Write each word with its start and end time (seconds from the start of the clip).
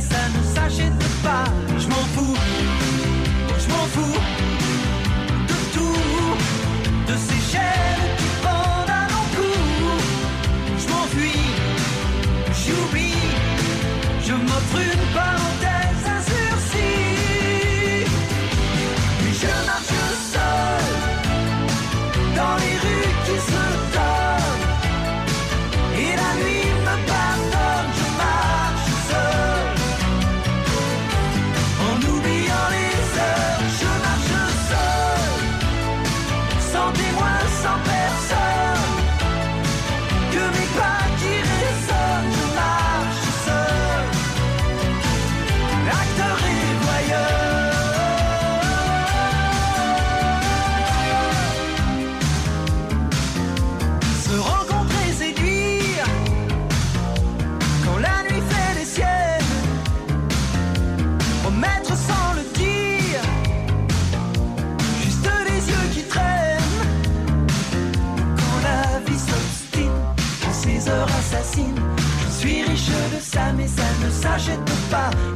ça 0.00 0.28
ne 0.36 0.42
s'achète 0.54 1.07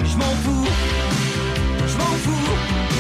Je 0.05 0.17
m'en 0.17 0.35
fous, 0.43 0.67
je 1.87 1.97
m'en 1.97 2.13
fous 2.25 2.92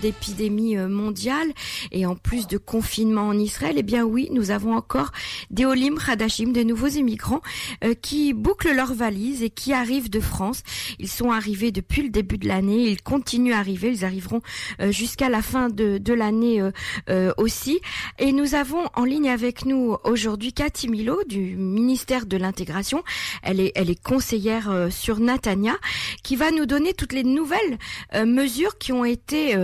d'épidémie 0.00 0.76
euh, 0.76 0.88
mondiale 0.88 1.48
et 1.92 2.06
en 2.06 2.16
plus 2.16 2.46
de 2.46 2.58
confinement 2.58 3.28
en 3.28 3.38
Israël, 3.38 3.76
eh 3.78 3.82
bien 3.82 4.04
oui, 4.04 4.28
nous 4.32 4.50
avons 4.50 4.74
encore 4.74 5.12
des 5.50 5.64
Olim 5.64 5.98
Hadashim, 6.06 6.52
de 6.52 6.62
nouveaux 6.62 6.88
immigrants 6.88 7.42
euh, 7.82 7.94
qui 7.94 8.32
bouclent 8.32 8.74
leurs 8.74 8.94
valises 8.94 9.42
et 9.42 9.50
qui 9.50 9.72
arrivent 9.72 10.10
de 10.10 10.20
France. 10.20 10.62
Ils 10.98 11.08
sont 11.08 11.30
arrivés 11.30 11.72
depuis 11.72 12.02
le 12.02 12.10
début 12.10 12.38
de 12.38 12.48
l'année, 12.48 12.88
ils 12.88 13.02
continuent 13.02 13.52
à 13.52 13.58
arriver, 13.58 13.90
ils 13.90 14.04
arriveront 14.04 14.40
euh, 14.80 14.90
jusqu'à 14.90 15.28
la 15.28 15.42
fin 15.42 15.68
de, 15.68 15.98
de 15.98 16.12
l'année 16.12 16.60
euh, 16.60 16.70
euh, 17.10 17.32
aussi. 17.38 17.80
Et 18.18 18.32
nous 18.32 18.54
avons 18.54 18.84
en 18.94 19.04
ligne 19.04 19.28
avec 19.28 19.64
nous 19.64 19.96
aujourd'hui 20.04 20.52
Cathy 20.52 20.88
Milo 20.88 21.22
du 21.28 21.56
ministère 21.56 22.26
de 22.26 22.36
l'intégration. 22.36 23.02
Elle 23.42 23.60
est, 23.60 23.72
elle 23.74 23.90
est 23.90 24.02
conseillère 24.02 24.70
euh, 24.70 24.90
sur 24.90 25.20
Natania 25.20 25.76
qui 26.22 26.36
va 26.36 26.50
nous 26.50 26.66
donner 26.66 26.94
toutes 26.94 27.12
les 27.12 27.24
nouvelles 27.24 27.78
euh, 28.14 28.24
mesures 28.24 28.78
qui 28.78 28.92
ont 28.92 29.04
été 29.04 29.54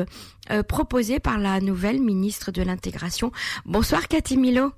euh, 0.50 0.62
proposées 0.62 1.20
par 1.20 1.38
la 1.38 1.60
nouvelle 1.60 2.00
ministre 2.00 2.50
de 2.50 2.62
l'intégration. 2.62 3.32
Bonsoir 3.64 4.08
Cathy 4.08 4.36
Milo. 4.36 4.72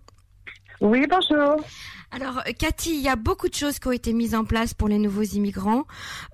Oui, 0.81 1.07
bonjour. 1.09 1.65
Alors 2.13 2.43
euh, 2.47 2.53
Cathy, 2.59 2.91
il 2.91 3.01
y 3.01 3.09
a 3.09 3.17
beaucoup 3.17 3.49
de 3.49 3.55
choses 3.55 3.79
qui 3.79 3.89
ont 3.89 3.93
été 3.93 4.13
mises 4.13 4.35
en 4.35 4.45
place 4.45 4.75
pour 4.75 4.89
les 4.89 4.99
nouveaux 4.99 5.23
immigrants, 5.23 5.85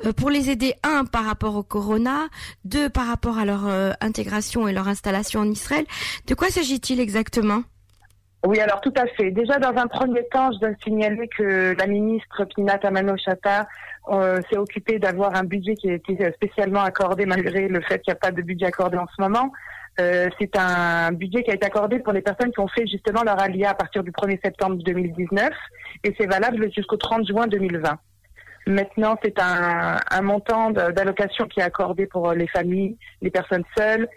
euh, 0.04 0.12
pour 0.12 0.30
les 0.30 0.50
aider, 0.50 0.74
un, 0.82 1.04
par 1.04 1.24
rapport 1.24 1.54
au 1.54 1.62
corona, 1.62 2.28
deux, 2.64 2.88
par 2.88 3.06
rapport 3.06 3.38
à 3.38 3.44
leur 3.44 3.66
euh, 3.66 3.92
intégration 4.00 4.66
et 4.66 4.72
leur 4.72 4.88
installation 4.88 5.40
en 5.40 5.50
Israël. 5.50 5.86
De 6.26 6.34
quoi 6.34 6.48
s'agit-il 6.50 6.98
exactement? 6.98 7.62
Oui, 8.46 8.60
alors 8.60 8.80
tout 8.80 8.92
à 8.96 9.06
fait. 9.06 9.32
Déjà, 9.32 9.58
dans 9.58 9.76
un 9.76 9.88
premier 9.88 10.24
temps, 10.28 10.52
je 10.52 10.58
dois 10.60 10.70
signaler 10.84 11.28
que 11.28 11.74
la 11.76 11.86
ministre 11.86 12.44
Pina 12.44 12.78
Tamano-Chata 12.78 13.66
euh, 14.10 14.40
s'est 14.48 14.56
occupée 14.56 14.98
d'avoir 15.00 15.34
un 15.34 15.42
budget 15.42 15.74
qui 15.74 15.90
a 15.90 15.94
été 15.94 16.16
spécialement 16.34 16.82
accordé, 16.82 17.26
malgré 17.26 17.66
le 17.66 17.80
fait 17.80 18.00
qu'il 18.00 18.12
n'y 18.12 18.16
a 18.16 18.20
pas 18.20 18.30
de 18.30 18.40
budget 18.42 18.66
accordé 18.66 18.96
en 18.96 19.06
ce 19.08 19.20
moment. 19.20 19.52
Euh, 20.00 20.28
c'est 20.38 20.56
un 20.56 21.10
budget 21.10 21.42
qui 21.42 21.50
a 21.50 21.54
été 21.54 21.66
accordé 21.66 21.98
pour 21.98 22.12
les 22.12 22.22
personnes 22.22 22.52
qui 22.52 22.60
ont 22.60 22.68
fait 22.68 22.86
justement 22.86 23.24
leur 23.24 23.40
alia 23.42 23.70
à 23.70 23.74
partir 23.74 24.04
du 24.04 24.12
1er 24.12 24.38
septembre 24.40 24.76
2019 24.84 25.50
et 26.04 26.14
c'est 26.16 26.26
valable 26.26 26.72
jusqu'au 26.72 26.96
30 26.96 27.26
juin 27.26 27.48
2020. 27.48 27.98
Maintenant, 28.68 29.18
c'est 29.24 29.40
un, 29.40 29.98
un 30.08 30.22
montant 30.22 30.70
d'allocation 30.70 31.46
qui 31.46 31.58
est 31.58 31.64
accordé 31.64 32.06
pour 32.06 32.32
les 32.32 32.46
familles, 32.46 32.96
les 33.22 33.30
personnes 33.30 33.64
seules. 33.76 34.08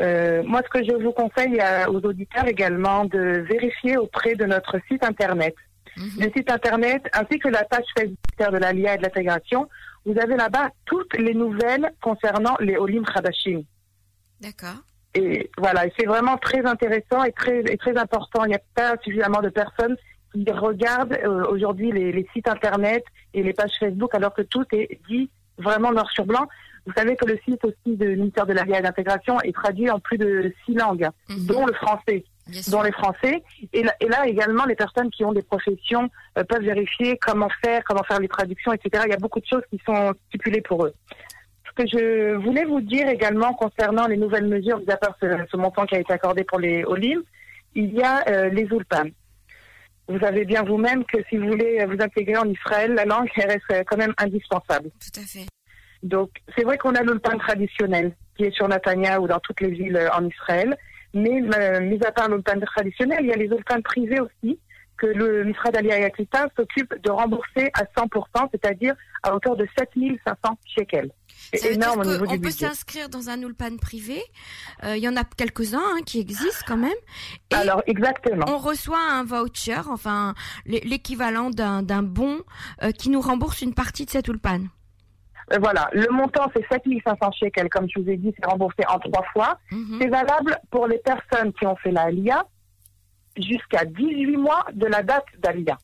Euh, 0.00 0.42
moi, 0.44 0.60
ce 0.64 0.68
que 0.78 0.84
je 0.84 0.92
vous 1.02 1.12
conseille 1.12 1.58
à- 1.60 1.90
aux 1.90 2.00
auditeurs 2.00 2.46
également 2.46 3.04
de 3.04 3.44
vérifier 3.48 3.96
auprès 3.96 4.34
de 4.36 4.44
notre 4.44 4.78
site 4.88 5.04
internet. 5.04 5.54
Le 5.96 6.30
site 6.36 6.50
internet 6.50 7.02
ainsi 7.12 7.40
que 7.40 7.48
la 7.48 7.64
page 7.64 7.84
Facebook 7.96 8.52
de 8.52 8.58
l'ALIA 8.58 8.94
et 8.94 8.98
de 8.98 9.02
l'intégration, 9.02 9.68
vous 10.06 10.16
avez 10.20 10.36
là-bas 10.36 10.70
toutes 10.84 11.14
les 11.18 11.34
nouvelles 11.34 11.90
concernant 12.00 12.56
les 12.60 12.76
Olim 12.76 13.04
Khadashim. 13.04 13.62
D'accord. 14.40 14.76
Et 15.14 15.50
voilà, 15.58 15.82
c'est 15.98 16.06
vraiment 16.06 16.36
très 16.36 16.64
intéressant 16.64 17.24
et 17.24 17.32
très, 17.32 17.60
et 17.60 17.76
très 17.76 17.96
important. 17.96 18.44
Il 18.44 18.50
n'y 18.50 18.54
a 18.54 18.60
pas 18.76 18.94
suffisamment 19.02 19.40
de 19.40 19.48
personnes 19.48 19.96
qui 20.32 20.44
regardent 20.52 21.18
euh, 21.24 21.44
aujourd'hui 21.50 21.90
les, 21.90 22.12
les 22.12 22.28
sites 22.32 22.46
internet 22.48 23.02
et 23.34 23.42
les 23.42 23.52
pages 23.52 23.72
Facebook 23.80 24.14
alors 24.14 24.34
que 24.34 24.42
tout 24.42 24.64
est 24.72 25.00
dit 25.08 25.28
vraiment 25.56 25.90
noir 25.90 26.08
sur 26.12 26.26
blanc. 26.26 26.46
Vous 26.88 26.94
savez 26.96 27.16
que 27.16 27.26
le 27.26 27.38
site 27.44 27.62
aussi 27.64 27.96
du 27.96 28.16
ministère 28.16 28.46
de 28.46 28.54
la 28.54 28.64
Vie 28.64 28.72
et 28.72 28.78
de 28.78 28.82
l'Intégration 28.82 29.38
est 29.42 29.52
traduit 29.54 29.90
en 29.90 30.00
plus 30.00 30.16
de 30.16 30.50
six 30.64 30.72
langues, 30.74 31.06
Mhm. 31.28 31.46
dont 31.46 31.66
le 31.66 31.74
français. 31.74 32.24
dont 32.70 32.80
les 32.80 32.92
Français. 32.92 33.42
Et 33.74 33.82
là, 33.82 33.92
et 34.00 34.08
là, 34.08 34.26
également, 34.26 34.64
les 34.64 34.74
personnes 34.74 35.10
qui 35.10 35.22
ont 35.22 35.34
des 35.34 35.42
professions 35.42 36.08
euh, 36.38 36.44
peuvent 36.44 36.62
vérifier 36.64 37.18
comment 37.18 37.50
faire, 37.62 37.84
comment 37.84 38.02
faire 38.04 38.20
les 38.20 38.28
traductions, 38.28 38.72
etc. 38.72 39.02
Il 39.06 39.10
y 39.10 39.14
a 39.14 39.18
beaucoup 39.18 39.38
de 39.38 39.44
choses 39.44 39.60
qui 39.70 39.78
sont 39.84 40.14
stipulées 40.28 40.62
pour 40.62 40.86
eux. 40.86 40.94
Ce 41.66 41.72
que 41.82 41.86
je 41.86 42.36
voulais 42.36 42.64
vous 42.64 42.80
dire 42.80 43.06
également 43.06 43.52
concernant 43.52 44.06
les 44.06 44.16
nouvelles 44.16 44.46
mesures, 44.46 44.80
à 44.88 44.96
part 44.96 45.14
ce, 45.20 45.26
ce 45.52 45.56
montant 45.58 45.84
qui 45.84 45.96
a 45.96 46.00
été 46.00 46.10
accordé 46.10 46.42
pour 46.42 46.58
les 46.58 46.84
OLIM, 46.84 47.20
il 47.74 47.92
y 47.94 48.02
a 48.02 48.26
euh, 48.30 48.48
les 48.48 48.62
ULPAN. 48.62 49.10
Vous 50.08 50.18
savez 50.18 50.46
bien 50.46 50.62
vous-même 50.62 51.04
que 51.04 51.18
si 51.28 51.36
vous 51.36 51.48
voulez 51.48 51.84
vous 51.84 52.02
intégrer 52.02 52.38
en 52.38 52.48
Israël, 52.48 52.94
la 52.94 53.04
langue 53.04 53.28
reste 53.36 53.84
quand 53.86 53.98
même 53.98 54.14
indispensable. 54.16 54.88
Tout 54.98 55.20
à 55.20 55.24
fait. 55.26 55.46
Donc, 56.02 56.30
c'est 56.56 56.64
vrai 56.64 56.78
qu'on 56.78 56.94
a 56.94 57.02
l'ulpan 57.02 57.38
traditionnel 57.38 58.14
qui 58.36 58.44
est 58.44 58.54
sur 58.54 58.68
Natania 58.68 59.20
ou 59.20 59.26
dans 59.26 59.40
toutes 59.40 59.60
les 59.60 59.70
villes 59.70 59.96
euh, 59.96 60.08
en 60.12 60.26
Israël. 60.26 60.76
Mais, 61.12 61.42
euh, 61.42 61.80
mis 61.80 62.02
à 62.04 62.12
part 62.12 62.28
l'ulpan 62.28 62.60
traditionnel, 62.60 63.18
il 63.22 63.26
y 63.26 63.32
a 63.32 63.36
les 63.36 63.46
ulpans 63.46 63.82
privés 63.82 64.20
aussi 64.20 64.58
que 64.96 65.06
le 65.06 65.44
Misrad 65.44 65.76
Ali 65.76 65.92
Ayakita 65.92 66.48
s'occupe 66.56 66.92
de 67.04 67.10
rembourser 67.10 67.70
à 67.74 67.84
100%, 67.84 68.48
c'est-à-dire 68.50 68.96
à 69.22 69.32
hauteur 69.32 69.56
de 69.56 69.66
7500 69.78 70.58
shekels. 70.66 71.12
C'est 71.54 71.74
énorme 71.74 72.00
au 72.00 72.04
niveau 72.04 72.26
du 72.26 72.34
On 72.34 72.40
peut 72.40 72.50
s'inscrire 72.50 73.08
dans 73.08 73.28
un 73.28 73.40
ulpan 73.40 73.76
privé. 73.76 74.20
Euh, 74.82 74.96
il 74.96 75.02
y 75.02 75.08
en 75.08 75.16
a 75.16 75.22
quelques-uns 75.22 75.78
hein, 75.78 76.00
qui 76.04 76.18
existent 76.18 76.64
quand 76.66 76.76
même. 76.76 76.90
Et 77.52 77.54
Alors 77.54 77.80
exactement. 77.86 78.46
On 78.48 78.58
reçoit 78.58 78.98
un 78.98 79.22
voucher, 79.22 79.80
enfin 79.88 80.34
l'équivalent 80.66 81.50
d'un 81.50 82.02
bon, 82.02 82.40
qui 82.98 83.10
nous 83.10 83.20
rembourse 83.20 83.62
une 83.62 83.74
partie 83.74 84.04
de 84.04 84.10
cet 84.10 84.26
ulpan. 84.26 84.62
Euh, 85.52 85.58
voilà, 85.60 85.88
le 85.92 86.08
montant 86.10 86.50
c'est 86.54 86.66
7500 86.68 87.32
shekels, 87.32 87.68
comme 87.68 87.86
je 87.88 88.00
vous 88.00 88.08
ai 88.08 88.16
dit, 88.16 88.34
c'est 88.38 88.46
remboursé 88.46 88.82
en 88.88 88.98
trois 88.98 89.24
fois. 89.32 89.58
Mhm. 89.70 89.98
C'est 90.00 90.08
valable 90.08 90.58
pour 90.70 90.86
les 90.86 90.98
personnes 90.98 91.52
qui 91.52 91.66
ont 91.66 91.76
fait 91.76 91.90
la 91.90 92.10
LIA 92.10 92.44
jusqu'à 93.36 93.84
18 93.84 94.36
mois 94.36 94.66
de 94.72 94.86
la 94.86 95.02
date 95.02 95.26
d'Alia. 95.38 95.78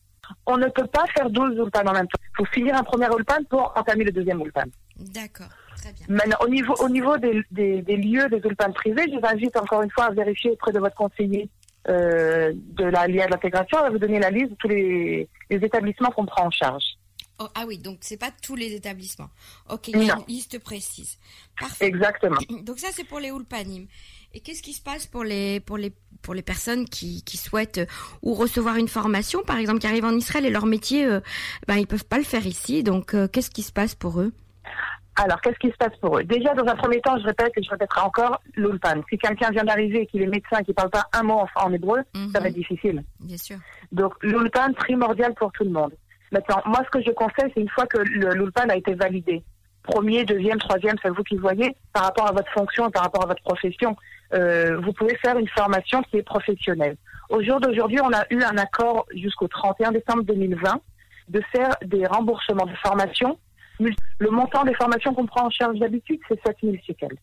On 0.47 0.57
ne 0.57 0.69
peut 0.69 0.87
pas 0.87 1.05
faire 1.15 1.31
12 1.31 1.57
ulpan 1.57 1.87
en 1.87 1.93
même 1.93 2.09
temps. 2.09 2.21
Il 2.23 2.37
faut 2.39 2.53
finir 2.53 2.77
un 2.77 2.83
premier 2.83 3.07
ulpan 3.07 3.45
pour 3.49 3.73
entamer 3.77 4.05
le 4.05 4.13
deuxième 4.13 4.41
ulpan. 4.41 4.65
D'accord. 4.97 5.49
Très 5.77 5.93
bien. 5.93 6.07
Maintenant, 6.09 6.37
au 6.41 6.49
niveau, 6.49 6.75
au 6.81 6.89
niveau 6.89 7.19
des, 7.19 7.43
des, 7.51 7.83
des 7.83 7.97
lieux 7.97 8.29
des 8.29 8.39
ulpans 8.39 8.73
privés, 8.73 9.05
je 9.13 9.19
vous 9.19 9.27
invite 9.27 9.57
encore 9.57 9.83
une 9.83 9.91
fois 9.91 10.05
à 10.07 10.11
vérifier 10.11 10.53
auprès 10.53 10.73
de 10.73 10.79
votre 10.79 10.97
conseiller 10.97 11.49
euh, 11.89 12.53
de 12.55 12.85
la 12.85 13.07
LIA 13.07 13.27
de 13.27 13.33
l'intégration. 13.33 13.79
On 13.79 13.83
va 13.83 13.91
vous 13.91 13.99
donner 13.99 14.19
la 14.19 14.31
liste 14.31 14.51
de 14.51 14.57
tous 14.57 14.69
les, 14.69 15.29
les 15.51 15.57
établissements 15.57 16.11
qu'on 16.11 16.27
prend 16.27 16.47
en 16.47 16.51
charge. 16.51 16.85
Oh, 17.41 17.49
ah 17.55 17.65
oui, 17.67 17.79
donc 17.79 17.99
c'est 18.03 18.17
pas 18.17 18.31
tous 18.43 18.55
les 18.55 18.75
établissements. 18.75 19.31
Ok, 19.69 19.89
il 19.89 20.03
y 20.03 20.11
a 20.11 20.15
une 20.15 20.25
liste 20.29 20.61
précise. 20.61 21.19
Parfait. 21.59 21.87
Exactement. 21.87 22.39
Donc 22.63 22.79
ça 22.79 22.89
c'est 22.93 23.05
pour 23.05 23.19
les 23.19 23.29
Ulpanim. 23.29 23.87
Et 24.33 24.41
qu'est-ce 24.41 24.63
qui 24.63 24.73
se 24.73 24.83
passe 24.83 25.07
pour 25.07 25.25
les 25.25 25.61
pour 25.61 25.77
les 25.77 25.93
pour 26.23 26.35
les 26.35 26.43
personnes 26.43 26.87
qui, 26.87 27.23
qui 27.25 27.37
souhaitent 27.37 27.79
euh, 27.79 27.87
ou 28.23 28.35
recevoir 28.35 28.77
une 28.77 28.89
formation, 28.89 29.43
par 29.43 29.59
exemple, 29.59 29.81
qui 29.81 29.87
arrivent 29.87 30.05
en 30.05 30.17
Israël 30.17 30.47
et 30.47 30.51
leur 30.51 30.67
métier, 30.67 31.07
euh, 31.07 31.21
ben 31.67 31.77
ils 31.77 31.87
peuvent 31.87 32.07
pas 32.07 32.19
le 32.19 32.25
faire 32.25 32.47
ici. 32.47 32.83
Donc 32.83 33.15
euh, 33.15 33.27
qu'est-ce 33.27 33.51
qui 33.51 33.63
se 33.63 33.73
passe 33.73 33.95
pour 33.95 34.21
eux? 34.21 34.33
Alors, 35.17 35.41
qu'est-ce 35.41 35.59
qui 35.59 35.71
se 35.71 35.77
passe 35.77 35.97
pour 36.01 36.19
eux? 36.19 36.25
Déjà, 36.25 36.55
dans 36.55 36.67
un 36.67 36.75
premier 36.75 37.01
temps, 37.01 37.17
je 37.19 37.25
répète 37.25 37.53
et 37.57 37.63
je 37.63 37.71
répéterai 37.71 38.01
encore, 38.01 38.41
l'ulpan. 38.57 39.01
Si 39.09 39.17
quelqu'un 39.17 39.51
vient 39.51 39.63
d'arriver 39.63 40.03
et 40.03 40.07
qu'il 40.07 40.23
est 40.23 40.27
médecin 40.27 40.59
et 40.59 40.65
qu'il 40.65 40.75
parle 40.75 40.91
pas 40.91 41.07
un 41.13 41.23
mot 41.23 41.45
en, 41.55 41.73
hébreu, 41.73 42.01
ça 42.33 42.41
va 42.41 42.49
être 42.49 42.57
mhm. 42.57 42.63
difficile. 42.63 43.05
Bien 43.21 43.37
sûr. 43.37 43.59
Donc, 43.93 44.15
l'ulpan, 44.23 44.73
primordial 44.73 45.33
pour 45.35 45.53
tout 45.53 45.63
le 45.63 45.71
monde. 45.71 45.93
Maintenant, 46.35 46.61
moi, 46.67 46.81
ce 46.85 46.91
que 46.91 47.01
je 47.01 47.13
conseille, 47.13 47.53
c'est 47.55 47.61
une 47.61 47.69
fois 47.69 47.87
que 47.87 47.99
l'ULPAN 47.99 48.69
a 48.69 48.75
été 48.75 48.93
validé, 48.95 49.45
premier, 49.85 50.25
deuxième, 50.25 50.59
troisième, 50.59 50.97
c'est 51.01 51.11
vous 51.11 51.23
qui 51.23 51.37
voyez, 51.37 51.77
par 51.93 52.03
rapport 52.03 52.27
à 52.27 52.33
votre 52.33 52.51
fonction, 52.51 52.91
par 52.91 53.05
rapport 53.05 53.23
à 53.23 53.29
votre 53.29 53.43
profession, 53.45 53.97
euh, 54.33 54.77
vous 54.81 54.93
pouvez 54.93 55.17
faire 55.19 55.39
une 55.39 55.47
formation 55.47 56.03
qui 56.03 56.17
est 56.17 56.25
professionnelle. 56.25 56.97
Au 57.31 57.41
jour 57.41 57.61
d'aujourd'hui, 57.61 58.01
on 58.01 58.13
a 58.13 58.25
eu 58.31 58.43
un 58.43 58.59
accord 58.59 59.07
jusqu'au 59.15 59.47
31 59.47 59.93
décembre 59.93 60.25
2020 60.25 60.81
de 61.29 61.41
faire 61.53 61.71
des 61.85 62.05
remboursements 62.05 62.67
de 62.67 62.75
formation. 62.85 63.39
Le 63.79 64.31
montant 64.31 64.65
des 64.65 64.75
formations 64.75 65.15
qu'on 65.15 65.27
prend 65.27 65.47
en 65.47 65.51
charge 65.51 65.79
d'habitude, 65.79 66.19
c'est 66.29 66.41
7 66.45 66.57
000 66.65 66.75
shekels. 66.85 67.17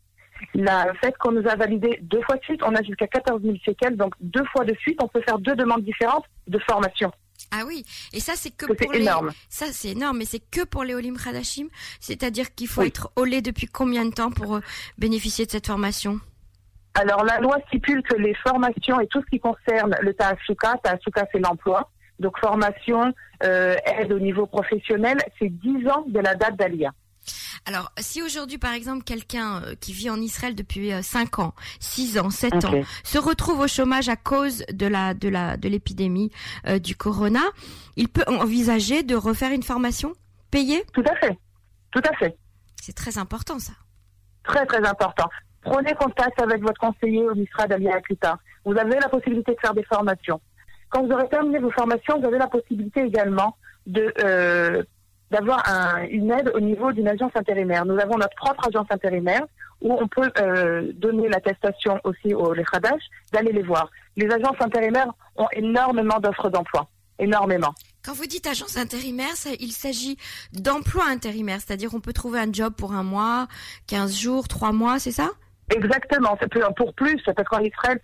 Le 0.55 0.93
fait 1.01 1.17
qu'on 1.17 1.33
nous 1.33 1.47
a 1.49 1.55
validé 1.57 1.99
deux 2.01 2.21
fois 2.21 2.37
de 2.37 2.43
suite, 2.43 2.63
on 2.63 2.73
a 2.75 2.81
jusqu'à 2.81 3.07
14 3.07 3.41
000 3.41 3.55
shekels, 3.61 3.97
donc 3.97 4.13
deux 4.21 4.45
fois 4.45 4.63
de 4.63 4.73
suite, 4.75 5.03
on 5.03 5.09
peut 5.09 5.21
faire 5.21 5.37
deux 5.37 5.55
demandes 5.55 5.83
différentes 5.83 6.25
de 6.47 6.59
formation. 6.59 7.11
Ah 7.51 7.63
oui, 7.65 7.83
et 8.13 8.19
ça 8.19 8.33
c'est 8.35 8.51
que, 8.51 8.65
pour 8.65 8.93
énorme. 8.93 9.27
les 9.29 9.33
ça 9.49 9.67
c'est 9.71 9.89
énorme, 9.89 10.19
mais 10.19 10.25
c'est 10.25 10.39
que 10.51 10.63
pour 10.63 10.83
les 10.83 10.93
Olim 10.93 11.17
Khadashim, 11.17 11.67
c'est-à-dire 11.99 12.53
qu'il 12.53 12.67
faut 12.67 12.83
être 12.83 13.11
olé 13.15 13.41
depuis 13.41 13.67
combien 13.67 14.05
de 14.05 14.11
temps 14.11 14.31
pour 14.31 14.55
euh, 14.55 14.59
bénéficier 14.97 15.45
de 15.45 15.51
cette 15.51 15.67
formation? 15.67 16.19
Alors 16.93 17.23
la 17.23 17.39
loi 17.39 17.57
stipule 17.67 18.03
que 18.03 18.15
les 18.15 18.33
formations 18.35 18.99
et 18.99 19.07
tout 19.07 19.21
ce 19.21 19.29
qui 19.29 19.39
concerne 19.39 19.95
le 20.01 20.13
Ta'asuka, 20.13 20.75
Ta'asuka 20.83 21.25
c'est 21.31 21.39
l'emploi, 21.39 21.89
donc 22.19 22.37
formation, 22.39 23.13
euh, 23.43 23.75
aide 23.85 24.11
au 24.11 24.19
niveau 24.19 24.45
professionnel, 24.45 25.17
c'est 25.39 25.49
10 25.49 25.87
ans 25.89 26.05
de 26.07 26.19
la 26.19 26.35
date 26.35 26.55
d'Alia. 26.55 26.91
Alors, 27.65 27.91
si 27.97 28.23
aujourd'hui, 28.23 28.57
par 28.57 28.73
exemple, 28.73 29.03
quelqu'un 29.03 29.61
euh, 29.63 29.75
qui 29.79 29.93
vit 29.93 30.09
en 30.09 30.19
Israël 30.19 30.55
depuis 30.55 30.91
5 31.01 31.39
euh, 31.39 31.41
ans, 31.43 31.53
6 31.79 32.19
ans, 32.19 32.29
7 32.29 32.65
ans, 32.65 32.81
se 33.03 33.17
retrouve 33.19 33.59
au 33.59 33.67
chômage 33.67 34.09
à 34.09 34.15
cause 34.15 34.63
de 34.71 34.87
la 34.87 35.13
de 35.13 35.29
la 35.29 35.57
de 35.57 35.69
l'épidémie 35.69 36.31
euh, 36.67 36.79
du 36.79 36.95
corona, 36.95 37.41
il 37.95 38.09
peut 38.09 38.23
envisager 38.27 39.03
de 39.03 39.15
refaire 39.15 39.51
une 39.51 39.61
formation 39.63 40.13
payée? 40.49 40.83
Tout 40.93 41.03
à 41.07 41.15
fait. 41.17 41.37
Tout 41.91 42.01
à 42.09 42.15
fait. 42.17 42.35
C'est 42.81 42.95
très 42.95 43.17
important 43.19 43.59
ça. 43.59 43.73
Très 44.43 44.65
très 44.65 44.83
important. 44.83 45.29
Prenez 45.61 45.93
contact 45.93 46.41
avec 46.41 46.63
votre 46.63 46.79
conseiller 46.79 47.23
au 47.23 47.35
ministère 47.35 47.67
d'Alia 47.67 47.95
Akuta. 47.95 48.39
Vous 48.65 48.75
avez 48.75 48.99
la 48.99 49.09
possibilité 49.09 49.53
de 49.53 49.59
faire 49.59 49.75
des 49.75 49.83
formations. 49.83 50.41
Quand 50.89 51.05
vous 51.05 51.11
aurez 51.11 51.29
terminé 51.29 51.59
vos 51.59 51.71
formations, 51.71 52.19
vous 52.19 52.25
avez 52.25 52.39
la 52.39 52.47
possibilité 52.47 53.01
également 53.01 53.55
de 53.85 54.11
d'avoir 55.31 55.63
une 56.09 56.29
aide 56.31 56.51
au 56.53 56.59
niveau 56.59 56.91
d'une 56.91 57.07
agence 57.07 57.31
intérimaire. 57.35 57.85
Nous 57.85 57.99
avons 57.99 58.17
notre 58.17 58.35
propre 58.35 58.67
agence 58.67 58.87
intérimaire 58.89 59.43
où 59.81 59.93
on 59.93 60.07
peut 60.07 60.29
euh, 60.37 60.91
donner 60.93 61.27
l'attestation 61.27 61.99
aussi 62.03 62.33
aux 62.33 62.53
les 62.53 62.63
d'aller 63.31 63.51
les 63.51 63.63
voir. 63.63 63.89
Les 64.15 64.27
agences 64.27 64.59
intérimaires 64.59 65.11
ont 65.37 65.47
énormément 65.53 66.19
d'offres 66.19 66.49
d'emploi, 66.49 66.87
énormément. 67.17 67.73
Quand 68.03 68.13
vous 68.13 68.25
dites 68.25 68.45
agence 68.45 68.77
intérimaire, 68.77 69.33
il 69.59 69.71
s'agit 69.71 70.17
d'emploi 70.53 71.05
intérimaire, 71.07 71.59
c'est-à-dire 71.61 71.93
on 71.93 71.99
peut 71.99 72.13
trouver 72.13 72.39
un 72.39 72.51
job 72.51 72.73
pour 72.75 72.93
un 72.93 73.03
mois, 73.03 73.47
15 73.87 74.15
jours, 74.15 74.47
3 74.47 74.71
mois, 74.71 74.99
c'est 74.99 75.11
ça? 75.11 75.29
Exactement, 75.73 76.37
c'est 76.41 76.51
pour 76.75 76.93
plus, 76.93 77.21
parce 77.23 77.47
qu'en 77.47 77.59
Israël, 77.59 77.99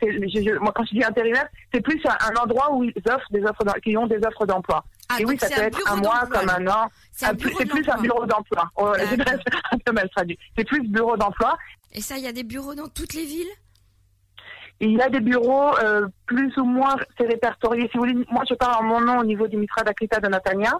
moi 0.61 0.71
quand 0.73 0.85
je 0.85 0.95
dis 0.95 1.03
intérimaire, 1.03 1.47
c'est 1.73 1.81
plus 1.81 1.99
un, 2.05 2.41
endroit 2.41 2.73
où 2.73 2.83
ils 2.83 2.93
offrent 3.09 3.31
des 3.31 3.43
offres, 3.43 3.63
qui 3.83 3.97
ont 3.97 4.07
des 4.07 4.19
offres 4.25 4.45
d'emploi. 4.45 4.85
Ah, 5.09 5.17
et 5.19 5.25
oui, 5.25 5.37
ça 5.39 5.49
peut 5.49 5.61
être 5.61 5.91
un 5.91 5.95
mois 5.97 6.27
comme 6.29 6.49
un 6.49 6.67
an. 6.67 6.87
C'est 7.11 7.35
plus 7.35 7.89
un 7.89 8.01
bureau 8.01 8.25
d'emploi. 8.25 8.69
un 8.77 9.77
peu 9.85 9.91
mal 9.91 10.09
traduit. 10.09 10.37
C'est 10.57 10.65
plus 10.65 10.81
bureau 10.87 11.15
d'emploi. 11.15 11.57
Et 11.93 12.01
ça, 12.01 12.17
il 12.17 12.23
y 12.23 12.27
a 12.27 12.33
des 12.33 12.43
bureaux 12.43 12.75
dans 12.75 12.87
toutes 12.87 13.13
les 13.13 13.25
villes? 13.25 13.47
Il 14.79 14.91
y 14.91 15.01
a 15.01 15.09
des 15.09 15.21
bureaux 15.21 15.75
euh, 15.79 16.07
plus 16.27 16.55
ou 16.57 16.65
moins 16.65 16.95
c'est 17.17 17.25
répertorié. 17.25 17.87
Si 17.91 17.97
vous 17.97 18.05
voulez, 18.05 18.25
moi 18.29 18.43
je 18.47 18.53
parle 18.53 18.83
en 18.83 18.87
mon 18.87 19.01
nom 19.01 19.17
au 19.19 19.23
niveau 19.23 19.47
du 19.47 19.57
Mitra 19.57 19.83
d'Akrita 19.83 20.19
de 20.19 20.27
Natania. 20.27 20.79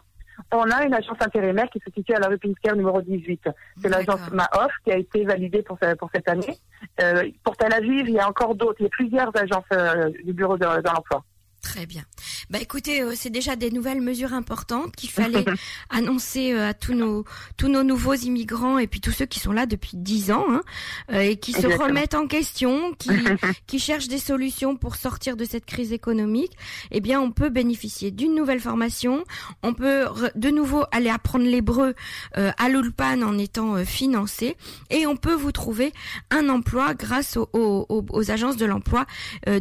On 0.52 0.70
a 0.70 0.84
une 0.86 0.94
agence 0.94 1.18
intérimaire 1.20 1.68
qui 1.72 1.80
se 1.80 1.92
situe 1.92 2.14
à 2.14 2.20
la 2.20 2.28
rue 2.28 2.38
Pinsker 2.38 2.76
numéro 2.76 3.02
18. 3.02 3.50
C'est 3.82 3.90
l'agence 3.90 4.30
MAOF 4.32 4.72
qui 4.84 4.92
a 4.92 4.98
été 4.98 5.26
validée 5.26 5.64
pour, 5.64 5.80
pour 5.98 6.10
cette 6.14 6.30
année. 6.30 6.60
Euh, 7.02 7.24
pour 7.44 7.58
Tel 7.58 7.74
Aviv, 7.74 8.08
il 8.08 8.14
y 8.14 8.20
a 8.20 8.28
encore 8.28 8.54
d'autres. 8.54 8.76
Il 8.80 8.84
y 8.84 8.86
a 8.86 8.90
plusieurs 8.90 9.36
agences 9.36 9.66
euh, 9.74 10.12
du 10.24 10.34
bureau 10.34 10.56
de, 10.58 10.66
de 10.66 10.88
l'emploi. 10.88 11.24
Très 11.78 11.86
bien. 11.86 12.06
Bah 12.50 12.58
écoutez, 12.60 13.04
euh, 13.04 13.14
c'est 13.16 13.30
déjà 13.30 13.56
des 13.56 13.70
nouvelles 13.70 14.02
mesures 14.02 14.34
importantes 14.34 14.96
qu'il 14.96 15.12
fallait 15.12 15.46
annoncer 15.92 16.52
euh, 16.52 16.70
à 16.70 16.74
tous 16.74 16.96
nos 16.96 17.24
tous 17.56 17.68
nos 17.68 17.84
nouveaux 17.84 18.16
immigrants 18.16 18.80
et 18.80 18.88
puis 18.88 19.00
tous 19.00 19.12
ceux 19.12 19.28
qui 19.28 19.40
sont 19.40 19.52
là 19.52 19.68
depuis 19.68 19.92
dix 19.94 20.32
ans 20.32 20.46
hein, 20.50 20.64
euh, 21.12 21.20
et 21.20 21.36
qui 21.36 21.54
se 21.54 21.68
remettent 21.68 22.16
en 22.16 22.26
question, 22.26 22.94
qui 22.98 23.12
qui 23.68 23.78
cherchent 23.78 24.08
des 24.08 24.18
solutions 24.18 24.76
pour 24.76 24.96
sortir 24.96 25.38
de 25.38 25.46
cette 25.46 25.66
crise 25.66 25.94
économique. 25.94 26.54
Eh 26.90 27.00
bien, 27.00 27.22
on 27.22 27.30
peut 27.30 27.50
bénéficier 27.50 28.10
d'une 28.10 28.34
nouvelle 28.34 28.60
formation. 28.60 29.24
On 29.62 29.76
peut 29.76 30.06
de 30.34 30.50
nouveau 30.50 30.84
aller 30.92 31.12
apprendre 31.12 31.46
l'hébreu 31.46 31.94
à 32.34 32.70
l'Ulpan 32.70 33.22
en 33.22 33.38
étant 33.38 33.86
financé 33.86 34.58
et 34.90 35.06
on 35.06 35.16
peut 35.16 35.36
vous 35.36 35.52
trouver 35.52 35.94
un 36.32 36.50
emploi 36.50 36.96
grâce 36.96 37.38
aux, 37.38 37.50
aux, 37.54 37.86
aux 38.10 38.32
agences 38.32 38.58
de 38.58 38.66
l'emploi 38.66 39.06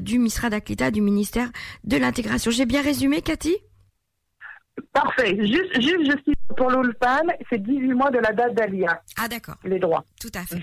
du 0.01 0.19
Misra 0.19 0.49
d'Aklita, 0.49 0.91
du 0.91 1.03
ministère 1.03 1.51
de 1.85 2.06
l'intégration. 2.07 2.51
J'ai 2.51 2.67
bien 2.67 2.83
résumé, 2.83 3.23
Cathy? 3.23 3.57
Parfait. 4.93 5.37
Juste, 5.39 5.81
juste, 5.81 6.23
je 6.27 6.33
pour 6.57 6.71
l'ULPAN, 6.71 7.23
c'est 7.51 7.63
18 7.63 7.95
mois 7.95 8.11
de 8.11 8.19
la 8.19 8.33
date 8.33 8.55
d'Alia. 8.55 9.03
Ah, 9.19 9.29
d'accord. 9.29 9.57
Les 9.65 9.79
droits. 9.79 10.05
Tout 10.21 10.31
à 10.35 10.45
fait. 10.45 10.63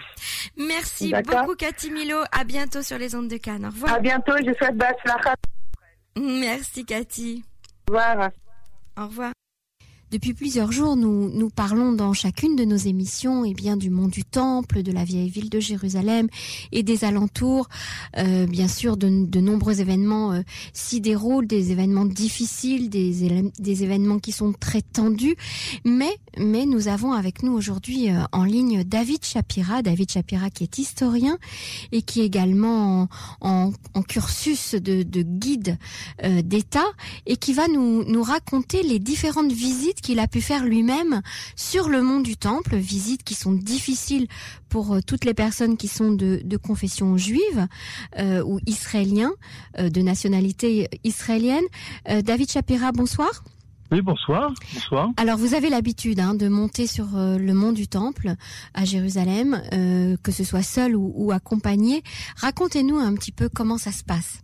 Merci 0.58 1.14
beaucoup, 1.26 1.56
Cathy 1.56 1.92
Milo. 1.92 2.18
À 2.32 2.44
bientôt 2.44 2.82
sur 2.82 2.98
les 2.98 3.16
ondes 3.16 3.28
de 3.28 3.38
Cannes. 3.38 3.66
Au 3.66 3.70
revoir. 3.70 3.94
À 3.94 4.00
bientôt. 4.00 4.34
Je 4.38 4.54
souhaite 4.54 4.76
Merci, 6.20 6.86
Cathy. 6.86 7.44
Au 7.90 7.94
revoir. 7.94 8.30
Au 8.98 9.04
revoir. 9.06 9.34
Depuis 10.14 10.36
plusieurs 10.36 10.72
jours, 10.72 10.96
nous, 10.96 11.50
parlons 11.50 11.92
dans 11.92 12.14
chacune 12.14 12.56
de 12.56 12.66
nos 12.66 12.76
émissions 12.76 13.46
eh 13.46 13.56
bien, 13.56 13.78
du 13.78 13.90
mont 13.90 14.08
du 14.08 14.24
Temple, 14.24 14.84
de 14.84 14.92
la 14.92 15.04
vieille 15.04 15.32
ville 15.32 15.50
de 15.50 15.60
Jérusalem 15.60 16.28
et 16.72 16.84
des 16.84 17.04
alentours. 17.04 17.68
Euh, 18.20 18.46
bien 18.46 18.68
sûr, 18.68 18.96
de, 18.96 19.40
nombreux 19.40 19.82
événements 19.82 20.34
euh, 20.34 20.42
s'y 20.72 21.02
déroulent, 21.02 21.48
des 21.48 21.72
événements 21.72 22.06
difficiles, 22.06 22.92
des, 22.92 23.84
événements 23.84 24.20
qui 24.20 24.32
sont 24.32 24.54
très 24.54 24.84
tendus. 24.84 25.36
Mais, 25.84 26.16
nous 26.38 26.88
avons 26.90 27.14
avec 27.14 27.42
nous 27.42 27.54
aujourd'hui 27.54 28.12
euh, 28.12 28.20
en 28.34 28.44
ligne 28.44 28.84
David 28.84 29.26
Shapira. 29.26 29.82
David 29.82 30.12
Shapira 30.12 30.52
qui 30.52 30.64
est 30.64 30.78
historien 30.78 31.40
et 31.92 32.04
qui 32.04 32.22
est 32.22 32.26
également 32.26 33.08
en, 33.42 33.72
en, 33.96 34.02
cursus 34.04 34.76
de, 34.76 35.02
de 35.02 35.24
guide 35.24 35.80
euh, 36.24 36.44
d'État 36.44 36.86
et 37.26 37.36
qui 37.36 37.54
va 37.54 37.68
nous 37.68 38.22
raconter 38.22 38.84
les 38.84 39.00
différentes 39.00 39.52
visites 39.52 40.03
qu'il 40.04 40.20
a 40.20 40.28
pu 40.28 40.42
faire 40.42 40.64
lui-même 40.64 41.22
sur 41.56 41.90
le 41.90 42.04
mont 42.04 42.20
du 42.20 42.38
Temple, 42.38 42.76
visites 42.76 43.24
qui 43.24 43.34
sont 43.34 43.54
difficiles 43.54 44.28
pour 44.70 44.94
euh, 44.94 45.00
toutes 45.06 45.26
les 45.26 45.34
personnes 45.34 45.78
qui 45.78 45.88
sont 45.88 46.12
de, 46.12 46.42
de 46.44 46.58
confession 46.58 47.18
juive 47.18 47.68
euh, 48.20 48.44
ou 48.44 48.60
israélien, 48.68 49.32
euh, 49.80 49.90
de 49.90 50.02
nationalité 50.02 50.90
israélienne. 51.04 51.64
Euh, 52.10 52.22
David 52.22 52.52
Shapira, 52.52 52.92
bonsoir. 52.92 53.44
Oui, 53.92 54.02
bonsoir. 54.02 54.52
Bonsoir. 54.74 55.10
Alors, 55.18 55.38
vous 55.38 55.54
avez 55.54 55.70
l'habitude 55.70 56.20
hein, 56.20 56.34
de 56.34 56.48
monter 56.48 56.88
sur 56.88 57.16
euh, 57.16 57.38
le 57.38 57.54
mont 57.54 57.74
du 57.74 57.88
Temple 57.88 58.34
à 58.74 58.86
Jérusalem, 58.86 59.62
euh, 59.74 60.18
que 60.24 60.32
ce 60.32 60.44
soit 60.44 60.64
seul 60.64 60.96
ou, 60.96 61.14
ou 61.16 61.32
accompagné. 61.32 62.02
Racontez-nous 62.38 62.98
un 62.98 63.14
petit 63.14 63.32
peu 63.32 63.50
comment 63.50 63.78
ça 63.78 63.92
se 63.92 64.04
passe. 64.04 64.42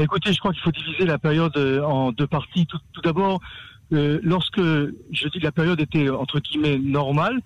Écoutez, 0.00 0.32
je 0.32 0.38
crois 0.38 0.52
qu'il 0.52 0.62
faut 0.62 0.72
diviser 0.72 1.04
la 1.06 1.18
période 1.18 1.56
en 1.84 2.12
deux 2.12 2.26
parties. 2.26 2.66
Tout, 2.66 2.78
tout 2.92 3.00
d'abord, 3.00 3.40
euh, 3.92 4.20
lorsque 4.22 4.60
je 4.60 5.28
dis 5.28 5.38
que 5.38 5.44
la 5.44 5.52
période 5.52 5.80
était 5.80 6.08
entre 6.10 6.40
guillemets 6.40 6.78
normale, 6.78 7.40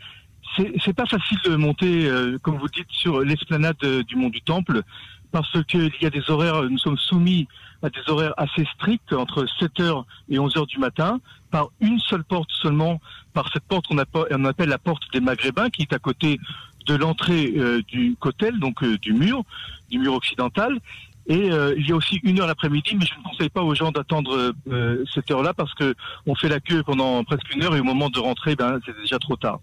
c'est 0.56 0.92
pas 0.92 1.06
facile 1.06 1.38
de 1.44 1.56
monter, 1.56 2.06
euh, 2.06 2.36
comme 2.42 2.58
vous 2.58 2.68
dites, 2.68 2.90
sur 2.90 3.20
l'esplanade 3.20 3.78
du 4.06 4.16
mont 4.16 4.28
du 4.28 4.42
Temple, 4.42 4.82
parce 5.30 5.62
qu'il 5.64 5.90
y 6.00 6.06
a 6.06 6.10
des 6.10 6.30
horaires, 6.30 6.62
nous 6.64 6.78
sommes 6.78 6.98
soumis 6.98 7.48
à 7.82 7.88
des 7.88 8.00
horaires 8.08 8.34
assez 8.36 8.64
stricts, 8.74 9.12
entre 9.12 9.46
7h 9.60 10.04
et 10.28 10.36
11h 10.36 10.66
du 10.66 10.78
matin, 10.78 11.20
par 11.50 11.70
une 11.80 11.98
seule 11.98 12.22
porte 12.22 12.50
seulement, 12.50 13.00
par 13.32 13.50
cette 13.52 13.64
porte 13.64 13.86
qu'on 13.86 13.98
appelle, 13.98 14.46
appelle 14.46 14.68
la 14.68 14.78
porte 14.78 15.02
des 15.12 15.20
Maghrébins, 15.20 15.70
qui 15.70 15.82
est 15.82 15.92
à 15.94 15.98
côté 15.98 16.38
de 16.86 16.94
l'entrée 16.94 17.54
euh, 17.56 17.82
du 17.88 18.16
cotel, 18.18 18.58
donc 18.58 18.82
euh, 18.82 18.98
du 18.98 19.12
mur, 19.12 19.42
du 19.90 19.98
mur 19.98 20.14
occidental. 20.14 20.78
Et 21.26 21.50
euh, 21.50 21.74
il 21.76 21.88
y 21.88 21.92
a 21.92 21.96
aussi 21.96 22.20
une 22.24 22.40
heure 22.40 22.46
l'après-midi, 22.46 22.96
mais 22.98 23.06
je 23.06 23.14
ne 23.16 23.22
conseille 23.22 23.48
pas 23.48 23.62
aux 23.62 23.74
gens 23.74 23.92
d'attendre 23.92 24.52
euh, 24.70 25.04
cette 25.14 25.30
heure-là 25.30 25.54
parce 25.54 25.72
que 25.74 25.94
on 26.26 26.34
fait 26.34 26.48
la 26.48 26.60
queue 26.60 26.82
pendant 26.82 27.22
presque 27.24 27.54
une 27.54 27.62
heure 27.62 27.76
et 27.76 27.80
au 27.80 27.84
moment 27.84 28.10
de 28.10 28.18
rentrer, 28.18 28.56
ben 28.56 28.80
c'est 28.84 28.96
déjà 29.00 29.18
trop 29.18 29.36
tard. 29.36 29.60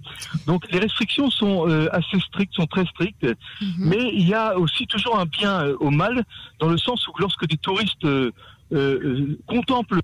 Donc 0.48 0.72
les 0.72 0.80
restrictions 0.80 1.30
sont 1.30 1.68
euh, 1.68 1.88
assez 1.92 2.20
strictes, 2.20 2.54
sont 2.54 2.68
très 2.68 2.86
strictes, 2.86 3.24
mm 3.24 3.36
-hmm. 3.62 3.74
mais 3.78 4.04
il 4.14 4.28
y 4.28 4.34
a 4.34 4.58
aussi 4.58 4.88
toujours 4.88 5.20
un 5.20 5.26
bien 5.26 5.66
au 5.80 5.92
mal 5.92 6.24
dans 6.60 6.70
le 6.70 6.78
sens 6.78 7.08
où 7.08 7.12
lorsque 7.20 7.46
des 7.46 7.58
touristes 7.58 8.08
euh, 8.72 9.38
contemple 9.48 10.00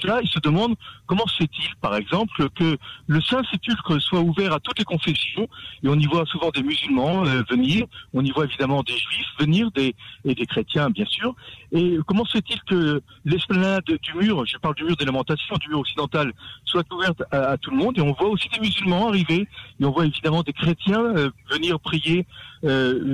cela, 0.00 0.20
il 0.22 0.28
se 0.28 0.40
demande 0.40 0.74
comment 1.06 1.26
se 1.26 1.36
fait-il, 1.36 1.74
par 1.80 1.94
exemple, 1.94 2.48
que 2.50 2.76
le 3.06 3.20
Saint-Sépulcre 3.20 4.00
soit 4.00 4.20
ouvert 4.20 4.52
à 4.52 4.60
toutes 4.60 4.78
les 4.78 4.84
confessions, 4.84 5.48
et 5.82 5.88
on 5.88 5.94
y 5.94 6.06
voit 6.06 6.24
souvent 6.26 6.50
des 6.50 6.62
musulmans 6.62 7.24
euh, 7.24 7.42
venir, 7.48 7.86
on 8.12 8.24
y 8.24 8.30
voit 8.30 8.44
évidemment 8.44 8.82
des 8.82 8.96
juifs 8.96 9.28
venir, 9.38 9.70
et 9.76 9.94
des 10.24 10.46
chrétiens, 10.46 10.90
bien 10.90 11.06
sûr, 11.06 11.34
et 11.70 11.96
comment 12.06 12.24
se 12.24 12.32
fait-il 12.32 12.60
que 12.64 13.00
l'esplanade 13.24 13.84
du 13.84 14.14
mur, 14.14 14.44
je 14.46 14.56
parle 14.58 14.74
du 14.74 14.84
mur 14.84 14.96
des 14.96 15.04
lamentations, 15.04 15.56
du 15.56 15.68
mur 15.68 15.80
occidental, 15.80 16.32
soit 16.64 16.84
ouverte 16.92 17.22
à, 17.30 17.56
tout 17.56 17.70
le 17.70 17.76
monde, 17.76 17.98
et 17.98 18.00
on 18.00 18.12
voit 18.12 18.28
aussi 18.28 18.48
des 18.48 18.60
musulmans 18.60 19.08
arriver, 19.08 19.46
et 19.80 19.84
on 19.84 19.92
voit 19.92 20.06
évidemment 20.06 20.42
des 20.42 20.52
chrétiens 20.52 21.04
euh, 21.04 21.30
venir 21.50 21.78
prier 21.78 22.26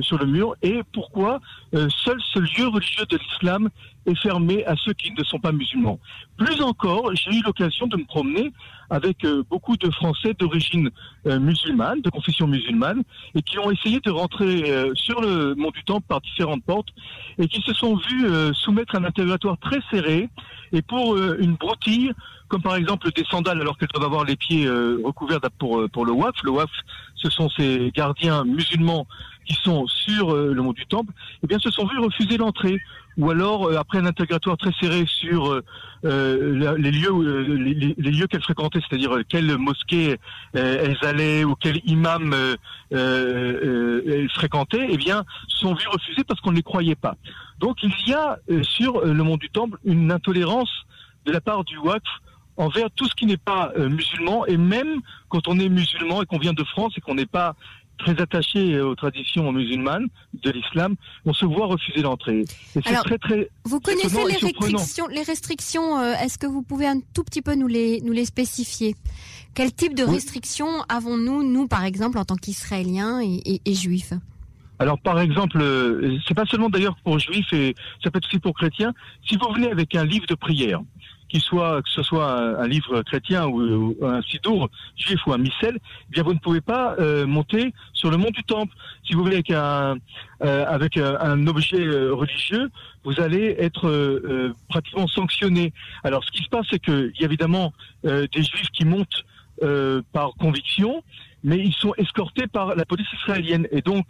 sur 0.01 0.17
le 0.17 0.25
mur, 0.25 0.55
et 0.63 0.81
pourquoi 0.95 1.39
seul 1.73 2.19
ce 2.33 2.39
lieu 2.39 2.67
religieux 2.67 3.05
de 3.11 3.19
l'islam 3.19 3.69
est 4.07 4.19
fermé 4.19 4.65
à 4.65 4.75
qui 4.95 5.13
ne 5.13 5.25
sont 5.25 5.39
pas 5.39 5.53
musulmans. 5.53 5.99
Plus 6.37 6.61
encore, 6.63 7.11
j'ai 7.15 7.33
eu 7.39 7.43
l'occasion 7.43 7.87
de 7.87 7.97
me 7.97 8.05
promener 8.05 8.53
avec 8.91 9.25
euh, 9.25 9.43
beaucoup 9.49 9.77
de 9.77 9.91
Français 9.91 10.35
d'origine 10.39 10.91
euh, 11.27 11.39
musulmane, 11.39 12.01
de 12.01 12.11
confession 12.11 12.47
musulmane, 12.47 13.03
et 13.35 13.43
qui 13.43 13.59
ont 13.59 13.71
essayé 13.71 14.01
de 14.01 14.11
rentrer 14.11 14.71
euh, 14.71 14.93
sur 14.95 15.21
le 15.21 15.55
mont 15.55 15.71
du 15.71 15.83
Temple 15.85 16.07
par 16.09 16.21
différentes 16.21 16.65
portes, 16.65 16.89
et 17.39 17.49
qui 17.49 17.61
se 17.63 17.73
sont 17.73 17.97
vus 17.97 18.27
soumettre 18.55 18.97
un 18.97 19.05
interrogatoire 19.05 19.59
très 19.59 19.81
serré, 19.91 20.29
et 20.73 20.83
pour 20.83 21.17
une 21.17 21.55
broutille, 21.55 22.13
comme 22.49 22.63
par 22.63 22.77
exemple 22.77 23.11
des 23.13 23.25
sandales 23.25 23.61
alors 23.61 23.77
qu'elles 23.77 23.89
doivent 23.93 24.07
avoir 24.07 24.25
les 24.25 24.37
pieds 24.37 24.69
recouverts 24.69 25.41
pour, 25.59 25.89
pour 25.91 26.07
le 26.07 26.13
WAF. 26.13 26.35
Le 26.45 26.51
WAF, 26.51 26.71
ce 27.17 27.31
sont 27.31 27.49
ces 27.51 27.91
gardiens 27.95 28.45
musulmans 28.45 29.07
qui 29.47 29.55
sont 29.55 29.87
sur 29.89 30.35
le 30.35 30.63
mont 30.63 30.73
du 30.73 30.87
Temple, 30.87 31.13
eh 31.43 31.47
bien 31.47 31.59
se 31.59 31.71
sont 31.71 31.87
vus 31.87 31.99
refuser 31.99 32.37
l'entrée 32.37 32.81
ou 33.17 33.31
alors 33.31 33.67
euh, 33.67 33.77
après 33.77 33.99
un 33.99 34.07
interrogatoire 34.07 34.57
très 34.57 34.73
serré 34.81 35.05
sur 35.07 35.53
euh, 35.53 35.65
euh 36.05 36.77
les 36.79 36.91
lieux 36.91 37.47
les, 37.47 37.95
les, 37.97 38.11
lieux 38.11 38.27
qu'elles 38.27 38.43
fréquentaient, 38.43 38.81
c'est-à-dire 38.89 39.17
euh, 39.17 39.23
quelle 39.29 39.57
mosquée 39.57 40.17
euh, 40.57 40.85
elles 40.85 41.09
allaient 41.09 41.45
ou 41.45 41.55
quel 41.55 41.81
imam 41.85 42.35
elles 42.91 44.29
fréquentaient, 44.31 44.87
eh 44.89 44.97
bien 44.97 45.25
sont 45.49 45.75
vus 45.75 45.89
refuser 45.89 46.25
parce 46.25 46.41
qu'on 46.41 46.51
ne 46.51 46.57
les 46.57 46.63
croyait 46.63 46.95
pas. 46.95 47.17
Donc 47.61 47.83
il 47.83 47.93
y 48.07 48.13
a 48.13 48.39
sur 48.63 49.05
le 49.05 49.23
mont 49.23 49.37
du 49.37 49.51
Temple 49.51 49.79
une 49.85 50.11
intolérance 50.11 50.71
de 51.25 51.33
la 51.33 51.41
part 51.41 51.65
du 51.65 51.79
WACF 51.79 52.03
envers 52.57 52.91
tout 52.91 53.07
ce 53.07 53.15
qui 53.15 53.27
n'est 53.27 53.37
pas 53.37 53.73
musulman 53.77 54.47
et 54.47 54.57
même 54.57 55.01
quand 55.29 55.49
on 55.49 55.59
est 55.59 55.69
musulman 55.69 56.23
et 56.23 56.27
qu'on 56.27 56.39
vient 56.39 56.53
de 56.53 56.65
France 56.65 56.93
et 56.97 57.01
qu'on 57.01 57.15
n'est 57.15 57.27
pas 57.27 57.55
très 57.99 58.21
attaché 58.21 58.81
aux 58.81 58.95
traditions 58.95 59.51
musulmanes 59.53 60.07
de 60.43 60.51
l'islam, 60.51 60.97
on 61.25 61.33
se 61.33 61.45
voit 61.45 61.67
refuser 61.67 62.03
l'entrée. 62.03 62.45
Alors, 62.85 63.05
très, 63.05 63.19
très 63.19 63.51
vous 63.65 63.81
connaissez 63.81 64.25
les 64.27 64.37
restrictions, 64.37 65.07
les 65.09 65.23
restrictions 65.23 65.99
euh, 65.99 66.15
Est-ce 66.15 66.39
que 66.39 66.47
vous 66.47 66.63
pouvez 66.63 66.87
un 66.87 67.01
tout 67.15 67.25
petit 67.25 67.43
peu 67.43 67.55
nous 67.55 67.69
les, 67.69 68.01
nous 68.03 68.13
les 68.13 68.25
spécifier? 68.25 68.95
Quel 69.55 69.73
type 69.73 69.95
de 69.95 70.05
oui. 70.05 70.15
restrictions 70.15 70.83
avons-nous, 70.89 71.43
nous, 71.43 71.69
par 71.69 71.85
exemple, 71.85 72.19
en 72.19 72.25
tant 72.25 72.37
qu'Israéliens 72.37 73.21
et, 73.21 73.41
et, 73.45 73.61
et 73.65 73.75
Juifs? 73.75 74.13
Alors 74.81 74.99
par 74.99 75.21
exemple, 75.21 75.59
euh, 75.61 76.19
c'est 76.27 76.35
pas 76.35 76.45
seulement 76.47 76.69
d'ailleurs 76.69 76.97
pour 77.05 77.19
juifs 77.19 77.53
et 77.53 77.77
ça 78.03 78.11
peut 78.11 78.19
être 78.19 78.27
aussi 78.27 78.41
pour 78.41 78.55
chrétiens. 78.55 78.93
Si 79.27 79.37
vous 79.37 79.53
venez 79.55 79.71
avec 79.71 79.95
un 79.95 80.05
livre 80.05 80.27
de 80.27 80.35
prière, 80.35 80.81
qu'il 81.41 81.59
que 81.59 81.91
ce 81.91 82.03
soit 82.03 82.61
un, 82.61 82.67
livre 82.67 83.03
chrétien 83.03 83.47
ou, 83.47 83.97
un 84.03 84.23
sidour 84.23 84.71
juif 84.97 85.21
ou 85.27 85.33
un 85.33 85.39
missel, 85.39 85.79
eh 85.79 86.13
bien 86.13 86.23
vous 86.23 86.35
ne 86.35 86.39
pouvez 86.39 86.61
pas 86.61 86.95
euh, 86.99 87.27
monter 87.27 87.73
sur 87.93 88.11
le 88.11 88.17
mont 88.17 88.31
du 88.31 88.45
temple. 88.45 88.75
Si 89.05 89.15
vous 89.15 89.25
venez 89.25 89.37
avec 89.37 89.51
un 89.51 89.97
euh, 90.43 90.65
avec 90.67 90.97
un, 90.97 91.47
objet 91.47 91.81
euh, 91.81 92.13
religieux, 92.13 92.71
vous 93.05 93.21
allez 93.21 93.57
être 93.59 93.89
euh, 93.89 94.55
pratiquement 94.69 95.09
sanctionné. 95.09 95.73
Alors 96.05 96.25
ce 96.25 96.31
qui 96.31 96.43
se 96.43 96.49
passe, 96.49 96.67
c'est 96.71 96.79
que 96.79 97.13
il 97.15 97.21
y 97.21 97.25
a 97.25 97.27
évidemment 97.27 97.73
des 98.05 98.43
juifs 98.43 98.71
qui 98.73 98.85
montent 98.85 99.25
par 100.13 100.33
conviction, 100.39 101.03
mais 101.45 101.59
ils 101.59 101.75
sont 101.75 101.95
escortés 101.99 102.47
par 102.47 102.75
la 102.75 102.85
police 102.85 103.07
israélienne. 103.21 103.69
Et 103.71 103.83
donc 103.83 104.07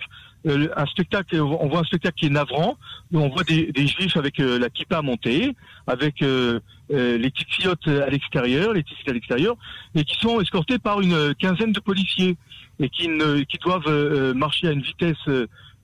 euh, 0.46 0.68
un 0.76 0.86
spectacle, 0.86 1.40
on 1.40 1.68
voit 1.68 1.80
un 1.80 1.84
spectacle 1.84 2.14
qui 2.16 2.26
est 2.26 2.30
navrant, 2.30 2.78
où 3.12 3.18
on 3.18 3.28
voit 3.28 3.42
des, 3.42 3.72
des 3.72 3.86
juifs 3.86 4.16
avec 4.16 4.38
euh, 4.40 4.58
la 4.58 4.70
kippa 4.70 5.02
montée, 5.02 5.54
avec 5.86 6.22
euh, 6.22 6.60
euh 6.92 7.18
les 7.18 7.30
titiotes 7.30 7.88
à 7.88 8.08
l'extérieur, 8.08 8.72
les 8.72 8.84
titites 8.84 9.08
à 9.08 9.12
l'extérieur, 9.12 9.56
et 9.94 10.04
qui 10.04 10.16
sont 10.20 10.40
escortés 10.40 10.78
par 10.78 11.00
une 11.00 11.34
quinzaine 11.34 11.72
de 11.72 11.80
policiers, 11.80 12.36
et 12.78 12.88
qui, 12.88 13.08
ne, 13.08 13.40
qui 13.40 13.58
doivent 13.58 13.88
euh, 13.88 14.32
marcher 14.34 14.68
à 14.68 14.72
une 14.72 14.82
vitesse 14.82 15.28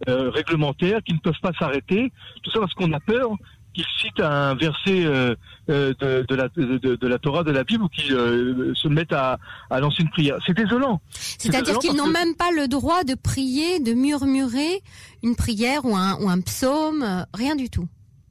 réglementaire, 0.07 1.02
qui 1.04 1.12
ne 1.12 1.19
peuvent 1.19 1.40
pas 1.42 1.52
s'arrêter, 1.59 2.11
tout 2.42 2.50
ça 2.50 2.61
parce 2.61 2.73
qu'on 2.73 2.90
a 2.92 3.00
peur 3.00 3.33
qu'il 3.75 3.85
cite 4.00 4.21
un 4.21 4.55
verset 4.55 5.05
euh, 5.05 5.35
de, 5.69 6.25
de, 6.29 6.35
la, 6.35 6.49
de, 6.49 6.97
de, 6.97 7.07
la 7.07 7.19
Torah, 7.19 7.45
de 7.45 7.50
la 7.50 7.65
Bible, 7.65 7.85
ou 7.85 7.89
qu'ils 7.89 8.12
euh, 8.15 8.75
se 8.75 8.89
mettent 8.89 9.12
à, 9.12 9.39
à 9.71 9.81
lancer 9.81 10.03
une 10.03 10.11
prière. 10.11 10.37
C'est 10.47 10.57
désolant. 10.57 11.00
C'est-à-dire 11.11 11.79
qu'ils 11.79 11.97
n'ont 11.97 12.07
que... 12.07 12.12
même 12.12 12.35
pas 12.37 12.50
le 12.50 12.69
droit 12.69 13.05
de 13.05 13.15
prier, 13.15 13.81
de 13.81 13.93
murmurer 13.93 14.83
une 15.23 15.37
prière 15.37 15.85
ou 15.85 15.97
un, 15.97 16.17
ou 16.21 16.29
un 16.29 16.41
psaume, 16.41 17.27
rien 17.35 17.57
du 17.57 17.71
tout. 17.71 17.89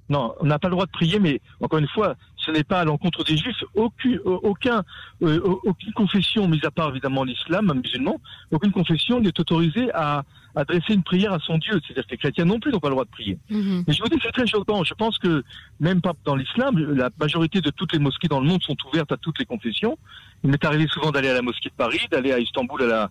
Non, 0.10 0.34
on 0.40 0.46
n'a 0.48 0.58
pas 0.58 0.70
le 0.70 0.74
droit 0.74 0.88
de 0.88 0.92
prier, 0.92 1.20
mais 1.20 1.40
encore 1.62 1.78
une 1.78 1.88
fois, 1.88 2.16
ce 2.38 2.50
n'est 2.50 2.64
pas 2.64 2.80
à 2.82 2.86
l'encontre 2.86 3.24
des 3.24 3.38
juifs. 3.38 3.64
Aucun, 3.76 4.18
aucun, 4.26 4.84
euh, 5.22 5.40
aucune 5.64 5.94
confession, 5.94 6.48
mis 6.48 6.60
à 6.66 6.72
part 6.72 6.90
évidemment 6.90 7.24
l'islam, 7.24 7.72
musulman, 7.76 8.20
aucune 8.50 8.72
confession 8.72 9.20
n'est 9.20 9.40
autorisée 9.40 9.92
à 9.94 10.24
adresser 10.60 10.94
une 10.94 11.04
prière 11.12 11.34
à 11.34 11.40
son 11.40 11.58
Dieu. 11.58 11.76
C'est-à-dire 11.82 12.06
que 12.08 12.12
les 12.12 12.18
chrétiens 12.18 12.46
non 12.46 12.60
plus 12.60 12.72
n'ont 12.72 12.80
pas 12.80 12.90
le 12.90 12.96
droit 12.98 13.06
de 13.06 13.16
prier. 13.20 13.38
-hmm. 13.50 13.84
Mais 13.86 13.94
je 13.96 14.02
vous 14.02 14.10
dis, 14.14 14.20
c'est 14.24 14.36
très 14.40 14.48
choquant. 14.54 14.84
Je 14.84 14.96
pense 15.04 15.16
que 15.24 15.44
même 15.88 16.02
pas 16.06 16.14
dans 16.30 16.38
l'islam, 16.42 16.74
la 17.04 17.10
majorité 17.20 17.58
de 17.68 17.72
toutes 17.78 17.94
les 17.96 18.02
mosquées 18.08 18.30
dans 18.34 18.42
le 18.44 18.48
monde 18.52 18.64
sont 18.70 18.78
ouvertes 18.88 19.12
à 19.18 19.20
toutes 19.26 19.40
les 19.42 19.48
confessions. 19.54 19.96
Il 20.44 20.50
m'est 20.52 20.66
arrivé 20.70 20.86
souvent 20.96 21.12
d'aller 21.14 21.32
à 21.36 21.38
la 21.42 21.46
mosquée 21.50 21.70
de 21.70 21.80
Paris, 21.86 22.04
d'aller 22.12 22.32
à 22.38 22.40
Istanbul 22.48 22.80
à 22.88 22.90
la, 22.96 23.04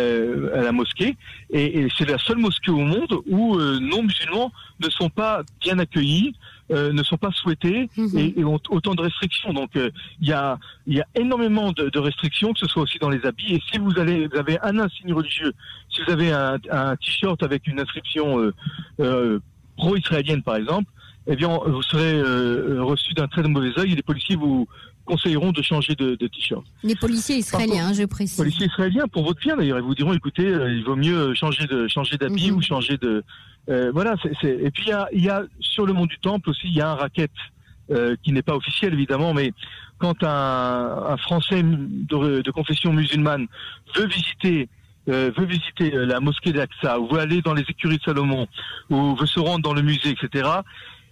euh, 0.00 0.58
à 0.58 0.62
la 0.68 0.72
mosquée, 0.80 1.12
et, 1.58 1.66
et 1.78 1.88
c'est 1.96 2.08
la 2.16 2.18
seule 2.26 2.40
mosquée 2.48 2.72
au 2.80 2.84
monde 2.94 3.12
où 3.36 3.40
euh, 3.56 3.78
non 3.92 4.02
musulmans 4.10 4.50
ne 4.84 4.88
sont 4.98 5.10
pas 5.22 5.34
bien 5.64 5.76
accueillis, 5.84 6.30
euh, 6.72 6.92
ne 6.92 7.02
sont 7.02 7.16
pas 7.18 7.30
souhaités 7.32 7.88
Mhm. 7.96 8.18
et, 8.18 8.40
et 8.40 8.44
ont 8.44 8.58
autant 8.70 8.94
de 8.94 9.02
restrictions. 9.02 9.52
Donc 9.52 9.76
euh, 9.76 9.90
il 10.20 10.28
y, 10.28 10.32
a, 10.32 10.58
il 10.86 10.94
y 10.94 11.00
a 11.00 11.06
énormément 11.14 11.72
de, 11.72 11.88
de 11.88 11.98
restrictions, 11.98 12.52
que 12.52 12.58
ce 12.60 12.66
soit 12.66 12.82
aussi 12.82 12.98
dans 12.98 13.10
les 13.10 13.24
habits. 13.26 13.54
Et 13.54 13.62
si 13.70 13.78
vous, 13.78 13.98
allez, 13.98 14.28
vous 14.28 14.36
avez 14.38 14.58
un 14.62 14.78
insigne 14.78 15.12
religieux, 15.12 15.52
si 15.90 16.02
vous 16.02 16.10
avez 16.12 16.32
un, 16.32 16.58
un 16.70 16.96
t-shirt 16.96 17.42
avec 17.42 17.66
une 17.66 17.78
inscription 17.80 18.52
euh, 19.00 19.40
pro-israélienne 19.76 20.42
par 20.42 20.56
exemple, 20.56 20.90
eh 21.26 21.36
bien 21.36 21.48
vous 21.66 21.82
serez 21.82 22.20
reçu 22.80 23.14
d'un 23.14 23.28
très 23.28 23.42
mauvais 23.44 23.70
œil 23.78 23.92
et 23.92 23.96
les 23.96 24.02
policiers 24.02 24.36
vous 24.36 24.66
conseilleront 25.04 25.52
de 25.52 25.62
changer 25.62 25.94
de, 25.94 26.14
de 26.14 26.26
t-shirt. 26.26 26.64
Les 26.82 26.94
policiers 26.94 27.36
israéliens, 27.36 27.88
hein, 27.88 27.92
je 27.92 28.04
précise. 28.04 28.36
policiers 28.36 28.66
israéliens 28.66 29.06
pour 29.08 29.24
votre 29.24 29.40
bien 29.40 29.56
d'ailleurs 29.56 29.78
ils 29.78 29.84
vous 29.84 29.94
diront 29.94 30.12
écoutez 30.12 30.46
euh, 30.46 30.72
il 30.72 30.84
vaut 30.84 30.96
mieux 30.96 31.34
changer 31.34 31.66
de 31.66 31.88
changer 31.88 32.16
d'habit 32.16 32.50
Mhm. 32.50 32.56
ou 32.56 32.62
changer 32.62 32.96
de 32.98 33.22
euh, 33.68 33.90
voilà 33.92 34.14
et 34.42 34.70
puis 34.70 34.84
il 34.86 34.88
y 34.88 34.92
a, 34.92 35.08
il 35.12 35.24
y 35.24 35.28
a 35.28 35.42
sur 35.60 35.86
le 35.86 35.92
mont 35.92 36.06
du 36.06 36.18
temple 36.18 36.50
aussi 36.50 36.66
il 36.68 36.74
y 36.74 36.80
a 36.80 36.90
un 36.90 36.94
racket 36.94 37.30
euh, 37.90 38.16
qui 38.22 38.32
n'est 38.32 38.42
pas 38.42 38.54
officiel 38.56 38.92
évidemment 38.94 39.34
mais 39.34 39.52
quand 39.98 40.22
un, 40.24 41.04
un 41.12 41.16
français 41.16 41.62
de, 41.62 42.40
de 42.42 42.50
confession 42.50 42.92
musulmane 42.92 43.46
veut 43.96 44.06
visiter 44.06 44.68
euh, 45.08 45.30
veut 45.36 45.46
visiter 45.46 45.90
la 45.90 46.20
mosquée 46.20 46.52
d'Aqsa 46.52 47.00
ou 47.00 47.08
veut 47.08 47.18
aller 47.20 47.42
dans 47.42 47.54
les 47.54 47.64
écuries 47.68 47.98
de 47.98 48.02
Salomon 48.04 48.46
ou 48.90 49.16
veut 49.16 49.26
se 49.26 49.40
rendre 49.40 49.62
dans 49.62 49.74
le 49.74 49.82
musée 49.82 50.10
etc 50.10 50.48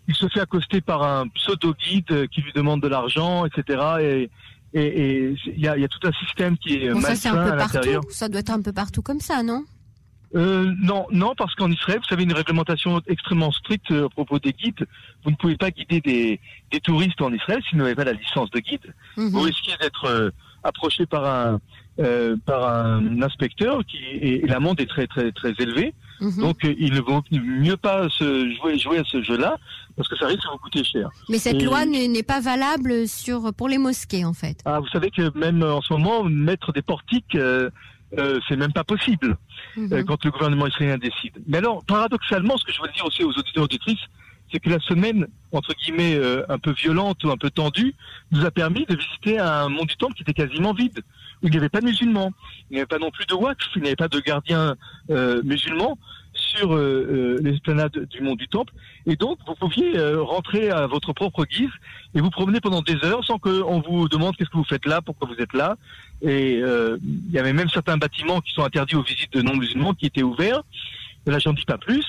il 0.09 0.15
se 0.15 0.29
fait 0.29 0.41
accoster 0.41 0.81
par 0.81 1.03
un 1.03 1.29
pseudo 1.29 1.75
guide 1.75 2.29
qui 2.29 2.41
lui 2.43 2.53
demande 2.53 2.83
de 2.83 2.89
l'argent 2.89 3.45
etc 3.47 3.83
et 4.01 4.31
il 4.73 5.59
y 5.61 5.67
a, 5.67 5.77
il 5.77 5.83
y 5.83 5.85
a 5.85 5.89
tout 5.89 6.07
un 6.07 6.13
système 6.25 6.57
qui 6.57 6.77
est 6.77 6.93
Bon, 6.93 7.01
ça, 7.01 7.15
c'est 7.17 7.31
malsain 7.31 7.35
un 7.35 7.47
à 7.47 7.51
peu 7.51 7.57
l'intérieur. 7.57 8.01
partout. 8.03 8.15
Ça 8.17 8.29
doit 8.29 8.41
être 8.41 8.51
un 8.51 8.63
peu 8.63 8.73
partout 8.73 9.03
comme 9.03 9.19
ça, 9.21 9.43
non? 9.43 9.65
Euh, 10.37 10.73
non, 10.81 11.07
non, 11.11 11.35
parce 11.37 11.57
qu'en 11.57 11.73
Israël, 11.73 11.99
vous 11.99 12.05
savez, 12.09 12.23
une 12.23 12.33
réglementation 12.33 13.01
extrêmement 13.09 13.51
stricte 13.51 13.91
à 13.91 14.09
propos 14.09 14.39
des 14.39 14.53
guides. 14.53 14.87
Vous 15.25 15.33
ne 15.33 15.37
pouvez 15.37 15.57
pas 15.57 15.73
guider 15.73 16.01
des, 16.01 16.39
des 16.71 16.79
touristes 16.81 17.21
en 17.21 17.33
Israël 17.33 17.61
si 17.69 17.75
vous 17.75 17.83
n'avez 17.83 17.97
pas 17.97 18.05
la 18.05 18.13
licence 18.13 18.49
de 18.53 18.61
guide. 18.61 18.95
Mhm. 19.17 19.31
Vous 19.31 19.41
risquez 19.41 19.73
d'être 19.81 20.05
euh, 20.05 20.31
approché 20.63 21.05
par 21.05 21.25
un 21.27 21.61
euh, 22.01 22.37
par 22.47 22.67
un 22.69 23.23
inspecteur 23.23 23.85
qui 23.87 23.99
et, 23.99 24.45
et 24.45 24.47
l'amende 24.47 24.81
est 24.81 24.87
très 24.89 25.07
très 25.07 25.33
très 25.33 25.53
élevée. 25.59 25.93
Mhm. 26.21 26.41
Donc 26.41 26.65
euh, 26.65 26.75
il 26.79 26.93
ne 26.95 27.01
vaut 27.01 27.23
mieux 27.33 27.77
pas 27.77 28.09
se 28.09 28.51
jouer 28.57 28.79
jouer 28.79 28.99
à 28.99 29.05
ce 29.05 29.23
jeu-là 29.23 29.57
parce 29.97 30.09
que 30.09 30.17
ça 30.17 30.27
risque 30.27 30.43
de 30.45 30.51
vous 30.53 30.59
coûter 30.59 30.85
cher. 30.85 31.09
Mais 31.29 31.39
cette 31.39 31.61
Et- 31.63 31.65
loi 31.65 31.85
n'est 31.87 32.23
pas 32.23 32.41
valable 32.41 33.07
sur 33.07 33.53
pour 33.55 33.69
les 33.69 33.79
mosquées, 33.79 34.25
en 34.25 34.33
fait. 34.33 34.59
Ah, 34.65 34.81
vous 34.81 34.89
savez 34.89 35.11
que 35.11 35.37
même 35.39 35.63
en 35.63 35.81
ce 35.83 35.93
moment 35.93 36.25
mettre 36.25 36.73
des 36.73 36.83
portiques 36.83 37.35
euh, 37.35 37.69
euh, 38.19 38.41
c'est 38.49 38.57
même 38.57 38.73
pas 38.73 38.85
possible. 38.85 39.37
Mhm. 39.77 40.05
quand 40.05 40.25
le 40.25 40.31
gouvernement 40.33 40.67
israélien 40.67 40.99
décide. 40.99 41.35
Mais 41.47 41.59
alors, 41.59 41.85
paradoxalement, 41.85 42.57
ce 42.57 42.65
que 42.65 42.73
je 42.73 42.81
veux 42.83 42.89
dire 42.93 43.05
aussi 43.07 43.23
aux 43.23 43.29
auditeurs 43.31 43.63
et 43.63 43.67
auditrices, 43.67 44.01
c'est 44.51 44.61
que 44.61 44.71
la 44.71 44.81
semaine, 44.81 45.27
entre 45.53 45.75
guillemets, 45.75 46.15
euh, 46.15 46.45
un 46.49 46.59
peu 46.59 46.73
violente 46.73 47.23
ou 47.25 47.31
un 47.31 47.37
peu 47.37 47.51
tendue, 47.51 47.95
nous 48.33 48.45
a 48.45 48.51
permis 48.51 48.85
de 48.87 48.97
visiter 48.97 49.39
un 49.39 49.69
mont 49.69 49.85
du 49.85 49.97
temple 49.97 50.15
qui 50.15 50.23
était 50.23 50.35
quasiment 50.35 50.73
vide, 50.73 51.01
où 51.43 51.47
il 51.47 51.51
n'y 51.51 51.57
avait 51.57 51.69
pas 51.69 51.81
de 51.81 51.87
musulmans, 51.87 52.33
il 52.71 52.75
n'y 52.75 52.81
avait 52.81 52.87
pas 52.87 52.99
non 52.99 53.11
plus 53.11 53.27
de 53.27 53.35
waqf, 53.35 53.69
il 53.77 53.83
n'y 53.83 53.89
avait 53.89 53.97
pas 53.97 54.09
de 54.09 54.21
gardiens 54.21 54.77
euh, 55.11 55.43
musulmans 55.45 55.99
sur 56.33 56.75
euh, 56.75 56.79
euh, 56.79 57.39
l'esplanade 57.43 58.07
du 58.11 58.21
mont 58.23 58.35
du 58.35 58.49
temple. 58.49 58.73
Et 59.07 59.17
donc, 59.17 59.39
vous 59.47 59.55
pouviez 59.55 59.97
euh, 59.97 60.23
rentrer 60.23 60.71
à 60.71 60.87
votre 60.87 61.13
propre 61.13 61.45
guise 61.45 61.71
et 62.15 62.21
vous 62.21 62.31
promener 62.31 62.61
pendant 62.61 62.83
des 62.83 62.97
heures 63.05 63.25
sans 63.25 63.39
qu'on 63.39 63.81
vous 63.81 64.09
demande 64.09 64.37
qu'est-ce 64.37 64.51
que 64.51 64.57
vous 64.57 64.65
faites 64.65 64.87
là, 64.87 65.01
pourquoi 65.01 65.29
vous 65.29 65.41
êtes 65.43 65.53
là. 65.53 65.77
Et 66.23 66.61
euh, 66.63 66.99
il 67.03 67.33
y 67.33 67.39
avait 67.39 67.53
même 67.53 67.69
certains 67.69 67.97
bâtiments 67.97 68.41
qui 68.41 68.53
sont 68.53 68.65
interdits 68.65 68.97
aux 68.97 69.03
visites 69.03 69.33
de 69.33 69.43
non-musulmans 69.43 69.95
qui 69.95 70.07
étaient 70.07 70.23
ouverts. 70.23 70.63
Là, 71.27 71.39
j'en 71.39 71.53
dis 71.53 71.65
pas 71.65 71.79
plus, 71.79 72.05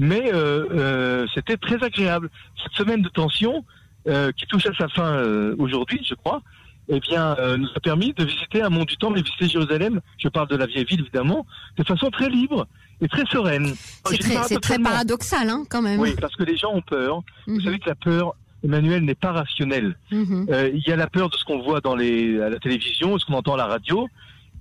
mais 0.00 0.32
euh, 0.32 0.64
euh, 0.72 1.26
c'était 1.34 1.58
très 1.58 1.80
agréable. 1.84 2.30
Cette 2.62 2.72
semaine 2.72 3.02
de 3.02 3.08
tension, 3.10 3.64
euh, 4.08 4.32
qui 4.32 4.46
touche 4.46 4.64
à 4.66 4.72
sa 4.74 4.88
fin 4.88 5.12
euh, 5.12 5.54
aujourd'hui, 5.58 6.00
je 6.08 6.14
crois, 6.14 6.40
eh 6.88 6.98
bien, 7.00 7.36
euh, 7.38 7.58
nous 7.58 7.68
a 7.76 7.80
permis 7.80 8.12
de 8.14 8.24
visiter 8.24 8.62
un 8.62 8.70
mont 8.70 8.84
du 8.86 8.96
temple 8.96 9.18
et 9.18 9.22
visiter 9.22 9.46
Jérusalem. 9.46 10.00
Je 10.18 10.28
parle 10.28 10.48
de 10.48 10.56
la 10.56 10.64
vieille 10.66 10.86
ville, 10.86 11.00
évidemment, 11.02 11.46
de 11.76 11.84
façon 11.84 12.08
très 12.10 12.30
libre 12.30 12.66
et 13.02 13.08
très 13.08 13.26
sereine. 13.26 13.74
C'est 14.06 14.18
très, 14.18 14.56
très 14.56 14.78
paradoxal, 14.78 15.48
hein, 15.50 15.64
quand 15.70 15.82
même. 15.82 16.00
Oui, 16.00 16.14
parce 16.20 16.34
que 16.34 16.44
les 16.44 16.56
gens 16.56 16.72
ont 16.72 16.80
peur. 16.82 17.22
Vous 17.46 17.54
Mhm. 17.56 17.60
savez 17.62 17.78
que 17.78 17.88
la 17.90 17.94
peur, 17.94 18.34
Emmanuel, 18.64 19.04
n'est 19.04 19.14
pas 19.14 19.32
rationnelle. 19.32 19.96
Mhm. 20.10 20.46
Euh, 20.50 20.70
il 20.74 20.82
y 20.86 20.90
a 20.92 20.96
la 20.96 21.06
peur 21.08 21.28
de 21.28 21.36
ce 21.36 21.44
qu'on 21.44 21.60
voit 21.62 21.80
dans 21.82 21.94
les, 21.94 22.40
à 22.40 22.48
la 22.48 22.58
télévision, 22.58 23.18
ce 23.18 23.26
qu'on 23.26 23.34
entend 23.34 23.54
à 23.54 23.58
la 23.58 23.66
radio, 23.66 24.08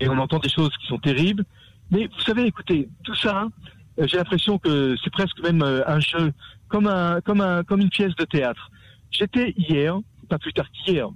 et 0.01 0.09
on 0.09 0.17
entend 0.19 0.39
des 0.39 0.49
choses 0.49 0.71
qui 0.81 0.87
sont 0.87 0.99
terribles. 0.99 1.45
Mais 1.91 2.07
vous 2.07 2.21
savez, 2.21 2.43
écoutez, 2.45 2.87
tout 3.03 3.15
ça, 3.15 3.39
hein, 3.39 3.49
j'ai 4.07 4.17
l'impression 4.17 4.57
que 4.59 4.95
c'est 5.03 5.11
presque 5.11 5.39
même 5.43 5.61
euh, 5.61 5.83
un 5.87 5.99
jeu, 5.99 6.31
comme 6.67 6.87
un, 6.87 7.21
comme 7.21 7.41
un, 7.41 7.63
comme 7.63 7.81
une 7.81 7.89
pièce 7.89 8.15
de 8.15 8.25
théâtre. 8.25 8.69
J'étais 9.11 9.53
hier, 9.57 9.97
pas 10.29 10.37
plus 10.39 10.53
tard 10.53 10.67
qu'hier, 10.71 11.09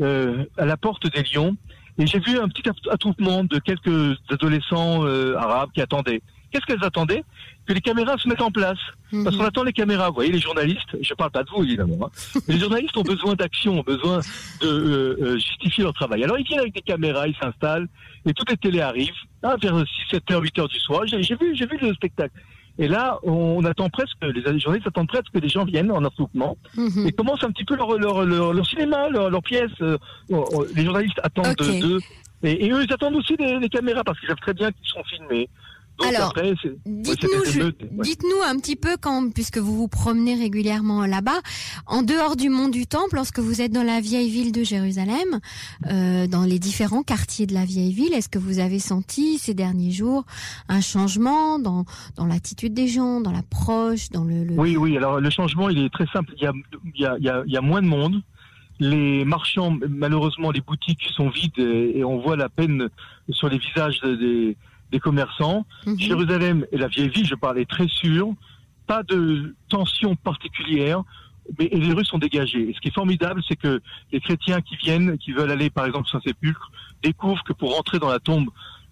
euh, 0.00 0.44
à 0.56 0.64
la 0.64 0.76
porte 0.76 1.06
des 1.12 1.22
Lions, 1.34 1.56
et 1.98 2.06
j'ai 2.06 2.20
vu 2.20 2.38
un 2.38 2.48
petit 2.48 2.68
att- 2.68 2.88
attroupement 2.90 3.44
de 3.44 3.58
quelques 3.58 4.16
adolescents 4.30 5.04
euh, 5.04 5.36
arabes 5.36 5.70
qui 5.74 5.80
attendaient. 5.82 6.22
Qu'est-ce 6.52 6.66
qu'elles 6.66 6.84
attendaient 6.84 7.24
Que 7.66 7.72
les 7.72 7.80
caméras 7.80 8.16
se 8.18 8.28
mettent 8.28 8.42
en 8.42 8.50
place. 8.50 8.78
Parce 9.24 9.36
qu'on 9.36 9.42
Mhm. 9.42 9.48
attend 9.48 9.62
les 9.64 9.72
caméras, 9.72 10.08
vous 10.08 10.14
voyez, 10.14 10.32
les 10.32 10.38
journalistes, 10.40 10.96
je 11.00 11.12
parle 11.14 11.30
pas 11.30 11.42
de 11.42 11.50
vous 11.50 11.62
évidemment, 11.64 12.06
hein, 12.06 12.40
mais 12.48 12.54
les 12.54 12.60
journalistes 12.60 12.96
ont 12.96 13.02
besoin 13.02 13.34
d'action, 13.34 13.80
ont 13.80 13.82
besoin 13.82 14.20
de 14.62 14.66
euh, 14.66 15.16
euh, 15.20 15.34
justifier 15.38 15.84
leur 15.84 15.92
travail. 15.92 16.24
Alors 16.24 16.38
ils 16.38 16.46
viennent 16.46 16.60
avec 16.60 16.74
des 16.74 16.80
caméras, 16.80 17.26
ils 17.28 17.36
s'installent, 17.36 17.88
et 18.26 18.32
toutes 18.32 18.50
les 18.50 18.56
télés 18.56 18.80
arrivent, 18.80 19.10
hein, 19.42 19.56
vers 19.60 19.76
6, 19.78 19.86
7 20.12 20.30
heures, 20.30 20.42
8 20.42 20.58
heures 20.60 20.68
du 20.68 20.78
soir, 20.80 21.02
j'ai 21.06 21.18
vu, 21.18 21.54
j'ai 21.54 21.66
vu 21.66 21.76
le 21.80 21.92
spectacle. 21.94 22.34
Et 22.78 22.88
là, 22.88 23.18
on 23.22 23.62
attend 23.66 23.90
presque, 23.90 24.16
les 24.22 24.58
journalistes 24.58 24.86
attendent 24.86 25.08
presque 25.08 25.30
que 25.34 25.38
les 25.38 25.48
gens 25.50 25.66
viennent 25.66 25.92
en 25.92 26.02
attroupement 26.06 26.56
Mhm. 26.74 27.06
et 27.06 27.12
commencent 27.12 27.44
un 27.44 27.50
petit 27.50 27.64
peu 27.64 27.76
leur, 27.76 27.98
leur, 27.98 28.24
leur, 28.24 28.54
leur 28.54 28.66
cinéma, 28.66 29.10
leur, 29.10 29.28
leur 29.28 29.42
pièce. 29.42 29.70
euh, 29.82 29.98
les 30.74 30.84
journalistes 30.84 31.20
attendent 31.22 31.54
d'eux. 31.80 31.98
Et, 32.44 32.64
et 32.66 32.72
eux, 32.72 32.82
ils 32.82 32.92
attendent 32.92 33.14
aussi 33.16 33.36
des, 33.36 33.60
des 33.60 33.68
caméras 33.68 34.02
parce 34.04 34.18
qu'ils 34.18 34.28
savent 34.30 34.40
très 34.40 34.54
bien 34.54 34.72
qu'ils 34.72 34.86
seront 34.86 35.04
filmés. 35.04 35.48
Donc 35.98 36.08
Alors, 36.14 36.34
Dites-nous, 36.86 37.62
ouais. 37.62 37.72
dites-nous 38.02 38.42
un 38.46 38.56
petit 38.58 38.76
peu 38.76 38.96
quand, 39.00 39.32
puisque 39.32 39.58
vous 39.58 39.76
vous 39.76 39.88
promenez 39.88 40.34
régulièrement 40.34 41.04
là-bas, 41.06 41.40
en 41.86 42.02
dehors 42.02 42.34
du 42.36 42.48
mont 42.48 42.68
du 42.68 42.86
Temple, 42.86 43.14
lorsque 43.16 43.38
vous 43.38 43.60
êtes 43.60 43.72
dans 43.72 43.82
la 43.82 44.00
vieille 44.00 44.30
ville 44.30 44.52
de 44.52 44.64
Jérusalem, 44.64 45.40
euh, 45.90 46.26
dans 46.26 46.44
les 46.44 46.58
différents 46.58 47.02
quartiers 47.02 47.46
de 47.46 47.54
la 47.54 47.64
vieille 47.64 47.92
ville, 47.92 48.14
est-ce 48.14 48.28
que 48.28 48.38
vous 48.38 48.58
avez 48.58 48.78
senti 48.78 49.38
ces 49.38 49.54
derniers 49.54 49.92
jours 49.92 50.24
un 50.68 50.80
changement 50.80 51.58
dans 51.58 51.84
dans 52.16 52.26
l'attitude 52.26 52.74
des 52.74 52.88
gens, 52.88 53.20
dans 53.20 53.32
l'approche, 53.32 54.08
dans 54.10 54.24
le, 54.24 54.44
le... 54.44 54.54
Oui, 54.54 54.76
oui. 54.76 54.96
Alors 54.96 55.20
le 55.20 55.30
changement, 55.30 55.68
il 55.68 55.78
est 55.78 55.92
très 55.92 56.06
simple. 56.06 56.32
Il 56.36 56.42
y 56.42 56.46
a, 56.46 56.52
il 56.94 57.00
y 57.00 57.04
a, 57.06 57.16
il 57.18 57.24
y 57.24 57.28
a, 57.28 57.42
il 57.46 57.52
y 57.52 57.56
a 57.56 57.60
moins 57.60 57.82
de 57.82 57.86
monde. 57.86 58.22
Les 58.80 59.24
marchands, 59.24 59.76
malheureusement, 59.88 60.50
les 60.50 60.60
boutiques 60.62 61.04
sont 61.14 61.28
vides 61.28 61.58
et, 61.58 62.02
on 62.02 62.18
voit 62.20 62.36
la 62.36 62.48
peine 62.48 62.88
sur 63.28 63.48
les 63.48 63.58
visages 63.58 64.00
de- 64.00 64.16
des, 64.16 64.56
des 64.92 65.00
commerçants. 65.00 65.66
Mhm. 65.86 65.98
Jérusalem 65.98 66.66
et 66.70 66.76
la 66.76 66.86
vieille 66.86 67.08
ville, 67.08 67.26
je 67.26 67.34
parlais 67.34 67.64
très 67.64 67.88
sûr. 67.88 68.32
Pas 68.86 69.02
de 69.02 69.56
tension 69.68 70.14
particulière. 70.14 71.02
Mais 71.58 71.64
et 71.66 71.78
les 71.78 71.92
rues 71.92 72.04
sont 72.04 72.18
dégagées. 72.18 72.70
Et 72.70 72.74
ce 72.74 72.80
qui 72.80 72.88
est 72.88 72.94
formidable, 72.94 73.42
c'est 73.48 73.56
que 73.56 73.80
les 74.12 74.20
chrétiens 74.20 74.60
qui 74.60 74.76
viennent, 74.76 75.18
qui 75.18 75.32
veulent 75.32 75.50
aller 75.50 75.70
par 75.70 75.86
exemple 75.86 76.06
au 76.06 76.10
Saint-Sépulcre, 76.10 76.70
découvrent 77.02 77.42
que 77.42 77.52
pour 77.52 77.74
rentrer 77.74 77.98
dans 77.98 78.10
la 78.10 78.20
tombe 78.20 78.48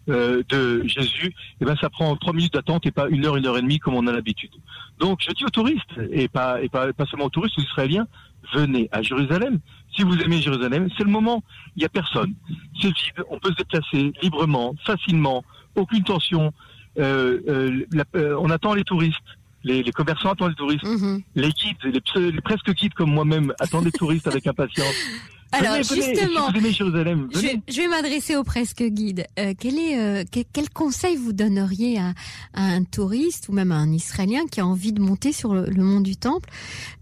euh, 0.08 0.42
de 0.48 0.82
Jésus, 0.84 1.32
eh 1.60 1.64
ben 1.64 1.76
ça 1.80 1.90
prend 1.90 2.16
trois 2.16 2.32
minutes 2.32 2.54
d'attente 2.54 2.86
et 2.86 2.90
pas 2.90 3.08
une 3.08 3.24
heure, 3.24 3.36
une 3.36 3.46
heure 3.46 3.58
et 3.58 3.62
demie 3.62 3.78
comme 3.78 3.94
on 3.94 4.06
a 4.08 4.12
l'habitude. 4.12 4.50
Donc 4.98 5.20
je 5.20 5.30
dis 5.32 5.44
aux 5.44 5.50
touristes 5.50 5.94
et 6.10 6.26
pas 6.26 6.60
et 6.60 6.68
pas, 6.68 6.92
pas 6.92 7.06
seulement 7.06 7.26
aux 7.26 7.30
touristes, 7.30 7.56
aux 7.58 7.62
Israéliens, 7.62 8.08
venez 8.52 8.88
à 8.90 9.02
Jérusalem. 9.02 9.60
Si 9.94 10.02
vous 10.02 10.18
aimez 10.20 10.40
Jérusalem, 10.40 10.88
c'est 10.96 11.04
le 11.04 11.10
moment. 11.10 11.42
Il 11.76 11.82
y 11.82 11.86
a 11.86 11.88
personne. 11.88 12.34
C'est 12.80 12.88
vide. 12.88 13.24
On 13.30 13.38
peut 13.38 13.50
se 13.50 13.56
déplacer 13.56 14.12
librement, 14.22 14.74
facilement, 14.84 15.44
aucune 15.74 16.02
tension. 16.04 16.52
Euh, 16.98 17.40
euh, 17.48 17.85
la- 17.92 18.04
euh, 18.16 18.37
on 18.40 18.50
attend 18.50 18.74
les 18.74 18.85
touristes. 18.85 19.16
Les, 19.62 19.83
les 19.83 19.92
commerçants 19.92 20.30
attendent 20.30 20.50
les 20.50 20.54
touristes. 20.56 20.85
Mhm. 20.85 21.20
Les 21.35 21.50
guides, 21.50 22.02
les, 22.14 22.40
presque 22.40 22.72
guides 22.74 22.94
comme 22.94 23.12
moi-même 23.12 23.52
attendent 23.61 23.85
les 23.85 23.92
touristes 23.92 24.26
avec 24.26 24.46
impatience. 24.46 24.94
Alors 25.52 25.72
Venez, 25.74 25.83
venez. 25.83 26.00
Et 26.00 26.14
justement, 26.14 26.46
si 26.46 26.52
vous 26.52 26.59
aimez 26.61 26.72
Jérusalem, 26.72 27.28
Je, 27.35 27.76
vais 27.80 27.88
m'adresser 27.88 28.37
au 28.37 28.44
presque 28.44 28.85
guide. 28.85 29.26
Euh, 29.38 29.52
quel 29.59 29.78
est 29.80 29.98
euh, 30.00 30.24
que- 30.24 30.44
quel 30.52 30.70
conseil 30.70 31.16
vous 31.16 31.33
donneriez 31.33 31.98
à, 31.98 32.14
à 32.54 32.62
un 32.62 32.85
touriste 32.85 33.48
ou 33.48 33.52
même 33.52 33.72
à 33.72 33.76
un 33.76 33.92
Israélien 33.92 34.46
qui 34.50 34.61
a 34.61 34.66
envie 34.66 34.92
de 34.92 35.00
monter 35.02 35.33
sur 35.33 35.52
le, 35.52 35.66
le 35.66 35.83
mont 35.83 36.00
du 36.00 36.16
Temple? 36.16 36.48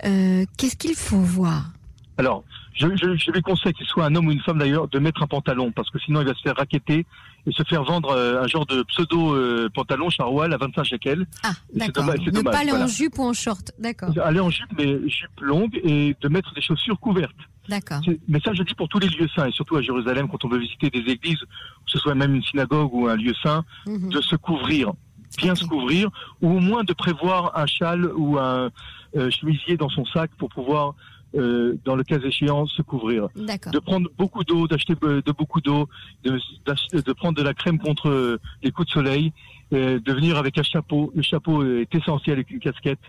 Euh, 0.06 0.46
Qu'est-ce 0.56 0.76
qu'il 0.76 0.94
faut 0.94 1.20
voir? 1.20 1.72
Alors, 2.18 2.44
je, 2.74 2.86
je, 2.96 3.16
je 3.16 3.30
lui 3.30 3.42
conseille 3.42 3.72
qu'il 3.72 3.86
soit 3.86 4.04
un 4.04 4.14
homme 4.14 4.26
ou 4.26 4.32
une 4.32 4.40
femme 4.40 4.58
d'ailleurs 4.58 4.88
de 4.88 4.98
mettre 4.98 5.22
un 5.22 5.26
pantalon 5.26 5.70
parce 5.72 5.88
que 5.90 5.98
sinon 6.00 6.20
il 6.20 6.26
va 6.26 6.34
se 6.34 6.42
faire 6.42 6.56
raqueter 6.56 7.06
et 7.46 7.52
se 7.52 7.62
faire 7.62 7.84
vendre 7.84 8.10
euh, 8.10 8.42
un 8.42 8.46
genre 8.48 8.66
de 8.66 8.82
pseudo 8.82 9.34
euh, 9.34 9.68
pantalon 9.72 10.10
charwal 10.10 10.52
à 10.52 10.56
25 10.56 10.84
shekels. 10.84 11.26
Ah, 11.44 11.52
d'accord. 11.74 12.04
Ne 12.06 12.30
dommage, 12.30 12.52
pas 12.52 12.58
aller 12.60 12.70
voilà. 12.70 12.84
en 12.84 12.88
jupe 12.88 13.18
ou 13.18 13.22
en 13.24 13.32
short. 13.32 13.72
D'accord, 13.78 14.10
Aller 14.22 14.40
en 14.40 14.50
jupe 14.50 14.70
mais 14.76 14.98
jupe 15.08 15.40
longue 15.40 15.80
et 15.84 16.16
de 16.20 16.28
mettre 16.28 16.52
des 16.54 16.60
chaussures 16.60 16.98
couvertes. 16.98 17.36
d'accord. 17.68 18.00
Mais 18.26 18.40
ça 18.44 18.52
je 18.52 18.62
dis 18.64 18.74
pour 18.74 18.88
tous 18.88 18.98
les 18.98 19.08
lieux 19.08 19.28
saints 19.34 19.46
et 19.46 19.52
surtout 19.52 19.76
à 19.76 19.82
Jérusalem 19.82 20.28
quand 20.28 20.44
on 20.44 20.48
veut 20.48 20.58
visiter 20.58 20.90
des 20.90 21.10
églises, 21.12 21.38
que 21.40 21.46
ce 21.92 21.98
soit 21.98 22.14
même 22.16 22.34
une 22.34 22.42
synagogue 22.42 22.92
ou 22.92 23.06
un 23.06 23.16
lieu 23.16 23.34
saint, 23.42 23.64
Mhm. 23.86 24.10
de 24.10 24.20
se 24.20 24.34
couvrir 24.36 24.92
bien 25.36 25.54
se 25.54 25.66
couvrir, 25.66 26.08
ou 26.40 26.48
au 26.56 26.58
moins 26.58 26.84
de 26.84 26.92
prévoir 26.94 27.56
un 27.56 27.66
châle 27.66 28.10
ou 28.16 28.38
un 28.38 28.70
euh, 29.16 29.30
chemisier 29.30 29.76
dans 29.76 29.90
son 29.90 30.04
sac 30.06 30.30
pour 30.38 30.48
pouvoir, 30.48 30.94
euh, 31.36 31.76
dans 31.84 31.94
le 31.96 32.04
cas 32.04 32.18
échéant, 32.18 32.66
se 32.66 32.82
couvrir. 32.82 33.28
D'accord. 33.36 33.72
De 33.72 33.78
prendre 33.78 34.08
beaucoup 34.16 34.44
d'eau, 34.44 34.66
d'acheter 34.66 34.94
euh, 35.02 35.20
de 35.24 35.32
beaucoup 35.32 35.60
d'eau, 35.60 35.88
de, 36.24 37.12
prendre 37.12 37.36
de 37.36 37.42
la 37.42 37.54
crème 37.54 37.78
contre 37.78 38.08
euh, 38.08 38.38
les 38.62 38.70
coups 38.70 38.88
de 38.88 38.92
soleil, 38.92 39.32
euh, 39.72 40.00
de 40.00 40.12
venir 40.12 40.36
avec 40.38 40.56
un 40.58 40.62
chapeau. 40.62 41.12
Le 41.14 41.22
chapeau 41.22 41.62
est 41.64 41.94
essentiel 41.94 42.34
avec 42.36 42.50
une 42.50 42.60
casquette 42.60 43.00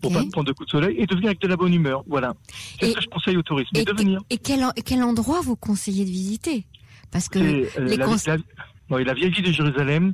pour 0.00 0.10
Ok. 0.10 0.16
pas 0.16 0.24
prendre 0.30 0.48
de 0.48 0.52
coups 0.52 0.66
de 0.66 0.70
soleil 0.78 0.96
et 0.98 1.06
de 1.06 1.14
venir 1.14 1.28
avec 1.28 1.40
de 1.40 1.48
la 1.48 1.56
bonne 1.56 1.74
humeur. 1.74 2.04
Voilà. 2.06 2.34
C'est 2.80 2.90
ce 2.90 2.94
que 2.94 3.00
je 3.02 3.08
conseille 3.08 3.36
aux 3.36 3.42
touristes. 3.42 3.70
Et, 3.74 3.78
Mais 3.78 3.84
de 3.84 3.92
venir. 3.92 4.20
et 4.30 4.38
quel, 4.38 4.64
en- 4.64 4.72
quel 4.84 5.02
endroit 5.02 5.40
vous 5.40 5.56
conseillez 5.56 6.04
de 6.04 6.10
visiter? 6.10 6.66
Parce 7.10 7.28
que 7.28 7.38
euh, 7.38 7.66
les 7.86 7.96
la, 7.96 8.04
cons- 8.06 8.16
la- 8.26 8.36
oui, 8.90 9.04
la 9.04 9.14
vieille 9.14 9.30
ville 9.30 9.44
de 9.44 9.52
Jérusalem, 9.52 10.12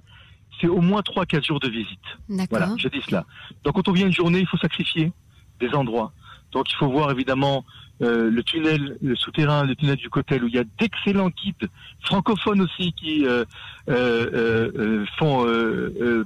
c'est 0.60 0.68
au 0.68 0.80
moins 0.80 1.00
3-4 1.02 1.44
jours 1.44 1.60
de 1.60 1.68
visite. 1.68 1.98
d'accord. 2.28 2.58
Voilà, 2.58 2.74
je 2.78 2.88
dis 2.88 3.00
cela. 3.06 3.26
Donc 3.64 3.74
quand 3.74 3.88
on 3.88 3.92
vient 3.92 4.06
une 4.06 4.12
journée, 4.12 4.40
il 4.40 4.46
faut 4.46 4.56
sacrifier 4.58 5.12
des 5.60 5.68
endroits. 5.74 6.12
Donc 6.52 6.70
il 6.70 6.76
faut 6.76 6.88
voir 6.88 7.10
évidemment 7.10 7.64
euh, 8.00 8.30
le 8.30 8.42
tunnel, 8.44 8.96
le 9.02 9.16
souterrain, 9.16 9.64
le 9.64 9.74
tunnel 9.74 9.96
du 9.96 10.08
Cotel, 10.08 10.44
où 10.44 10.48
il 10.48 10.54
y 10.54 10.58
a 10.58 10.64
d'excellents 10.78 11.30
guides 11.30 11.68
francophones 12.04 12.60
aussi 12.60 12.92
qui 12.92 13.26
euh, 13.26 13.44
euh, 13.88 15.04
font 15.18 15.44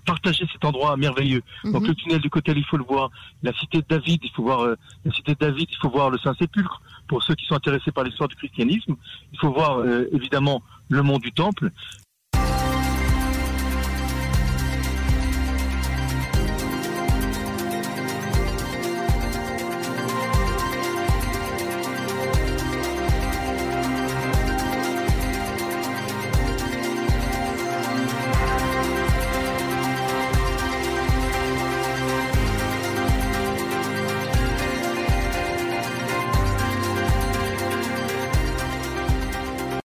partager 0.05 0.45
cet 0.53 0.65
endroit 0.65 0.97
merveilleux. 0.97 1.43
Donc 1.65 1.83
Mhm. 1.83 1.89
le 1.89 1.95
tunnel 1.95 2.21
du 2.21 2.31
Cotel, 2.31 2.59
il 2.59 2.65
faut 2.65 2.77
le 2.77 2.85
voir. 2.85 3.11
La 3.43 3.53
cité 3.55 3.79
de 3.79 3.87
David, 3.89 4.21
il 4.23 4.31
faut 4.31 4.43
voir 4.43 4.61
euh, 4.61 4.77
la 5.05 5.13
cité 5.13 5.33
de 5.35 5.39
David, 5.39 5.69
il 5.71 5.77
faut 5.81 5.91
voir 5.91 6.11
le 6.11 6.19
Saint-Sépulcre. 6.19 6.83
Pour 7.09 7.23
ceux 7.23 7.35
qui 7.35 7.47
sont 7.47 7.55
intéressés 7.55 7.91
par 7.91 8.05
l'histoire 8.05 8.29
du 8.29 8.37
christianisme, 8.37 8.95
il 9.33 9.39
faut 9.39 9.53
voir 9.53 9.79
euh, 9.79 10.05
évidemment 10.13 10.63
le 10.91 11.03
mont 11.03 11.19
du 11.19 11.33
Temple. 11.33 11.71